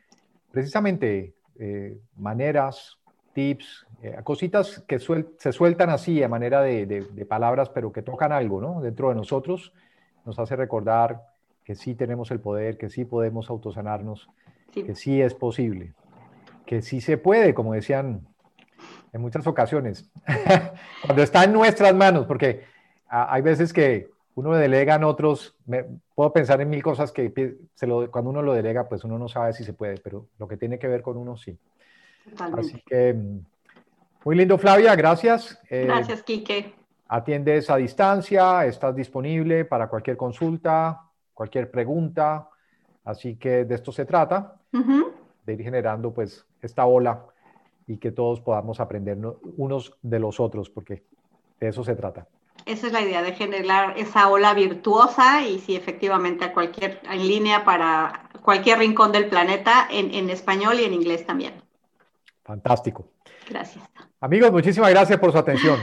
precisamente 0.51 1.35
eh, 1.59 1.99
maneras, 2.17 2.99
tips, 3.33 3.84
eh, 4.03 4.19
cositas 4.23 4.83
que 4.87 4.99
se 4.99 5.53
sueltan 5.53 5.91
así 5.91 6.23
a 6.23 6.29
manera 6.29 6.63
de, 6.63 7.27
palabras, 7.29 7.69
pero 7.71 7.93
que 7.93 8.03
tocan 8.03 8.33
algo 8.33 8.61
¿no? 8.61 8.81
dentro 8.81 9.09
de 9.09 9.15
nosotros, 9.15 9.73
nos 10.25 10.39
hace 10.39 10.57
recordar 10.57 11.23
que 11.65 11.75
sí 11.75 11.95
tenemos 11.95 12.31
el 12.31 12.41
poder, 12.41 12.77
que 12.77 12.91
sí 12.91 13.05
podemos 13.05 13.51
autosanarnos, 13.51 14.29
que 14.73 14.95
sí 14.95 15.23
es 15.23 15.35
posible, 15.35 15.95
que 16.67 16.83
sí 16.83 17.01
se 17.01 17.17
puede, 17.17 17.55
como 17.55 17.75
decían 17.75 18.27
en 19.13 19.21
muchas 19.21 19.47
ocasiones, 19.47 20.11
cuando 21.07 21.23
está 21.23 21.45
en 21.45 21.53
nuestras 21.53 21.95
manos, 21.95 22.27
porque 22.27 22.65
hay 23.09 23.43
veces 23.43 23.73
que 23.73 24.11
uno 24.35 24.55
delega 24.55 24.97
en 24.97 25.05
otros, 25.05 25.57
me, 25.67 25.85
puedo 26.15 26.33
pensar 26.33 26.61
en 26.61 26.69
mil 26.69 26.83
cosas 26.83 27.13
que 27.13 27.33
se 27.75 27.87
lo, 27.87 28.11
cuando 28.11 28.31
uno 28.31 28.43
lo 28.43 28.53
delega, 28.53 28.89
pues 28.89 29.05
uno 29.05 29.19
no 29.19 29.29
sabe 29.29 29.53
si 29.53 29.65
se 29.65 29.73
puede, 29.73 29.99
pero 29.99 30.27
lo 30.39 30.49
que 30.49 30.57
tiene 30.57 30.79
que 30.79 30.89
ver 30.89 31.03
con 31.03 31.17
uno 31.17 31.37
sí. 31.37 31.57
Así 32.39 32.83
que 32.87 33.15
mm, 33.15 33.39
muy 34.25 34.37
lindo, 34.37 34.59
Flavia, 34.59 34.95
gracias. 34.95 35.59
Eh, 35.69 35.85
gracias, 35.87 36.23
Quique. 36.23 36.75
Atiendes 37.09 37.69
a 37.71 37.77
distancia, 37.77 38.65
estás 38.65 38.97
disponible 38.97 39.65
para 39.65 39.89
cualquier 39.89 40.17
consulta, 40.17 41.03
cualquier 41.35 41.71
pregunta, 41.71 42.49
así 43.05 43.37
que 43.37 43.65
de 43.65 43.75
esto 43.75 43.93
se 43.93 44.07
trata, 44.07 44.57
de 44.73 45.53
ir 45.53 45.63
generando 45.63 46.13
pues 46.13 46.47
esta 46.63 46.87
ola 46.87 47.27
y 47.87 47.99
que 47.99 48.11
todos 48.11 48.41
podamos 48.41 48.81
aprender 48.81 49.19
unos 49.57 49.97
de 50.01 50.19
los 50.19 50.41
otros, 50.41 50.71
porque 50.71 51.05
de 51.61 51.69
eso 51.69 51.85
se 51.85 51.95
trata. 51.95 52.27
Esa 52.65 52.87
es 52.87 52.93
la 52.95 53.03
idea, 53.03 53.23
de 53.23 53.33
generar 53.33 53.99
esa 53.99 54.29
ola 54.29 54.55
virtuosa 54.55 55.47
y 55.47 55.59
sí, 55.59 55.77
efectivamente, 55.77 56.47
a 56.47 56.55
cualquier, 56.55 57.01
en 57.11 57.29
línea 57.29 57.65
para 57.65 58.31
cualquier 58.43 58.79
rincón 58.79 59.13
del 59.13 59.29
planeta, 59.29 59.87
en, 59.91 60.15
en 60.15 60.31
español 60.31 60.81
y 60.81 60.85
en 60.85 60.95
inglés 60.95 61.27
también. 61.27 61.53
Fantástico. 62.43 63.14
Gracias. 63.49 63.85
Amigos, 64.21 64.53
muchísimas 64.53 64.91
gracias 64.91 65.19
por 65.19 65.33
su 65.33 65.39
atención 65.39 65.79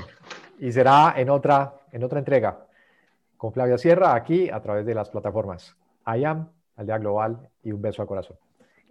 y 0.60 0.72
será 0.72 1.14
en 1.18 1.30
otra, 1.30 1.74
en 1.92 2.04
otra 2.04 2.20
entrega 2.20 2.66
con 3.38 3.52
Flavia 3.52 3.78
Sierra 3.78 4.14
aquí 4.14 4.50
a 4.50 4.62
través 4.62 4.86
de 4.86 4.94
las 4.94 5.10
plataformas 5.10 5.76
IAM, 6.06 6.48
Aldea 6.76 6.98
Global 7.00 7.50
y 7.64 7.72
un 7.72 7.82
beso 7.82 8.02
al 8.02 8.08
corazón. 8.08 8.38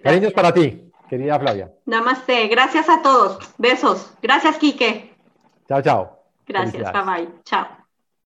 Cariños 0.02 0.32
para 0.32 0.52
ti, 0.52 0.90
querida 1.08 1.38
Flavia. 1.38 1.72
Namaste. 1.86 2.48
Gracias 2.48 2.88
a 2.88 3.02
todos. 3.02 3.38
Besos. 3.58 4.12
Gracias, 4.22 4.56
Quique. 4.58 5.14
Chao, 5.68 5.82
chao. 5.82 6.18
Gracias. 6.46 6.92
Bye 6.92 7.02
bye. 7.02 7.28
Chao. 7.44 7.79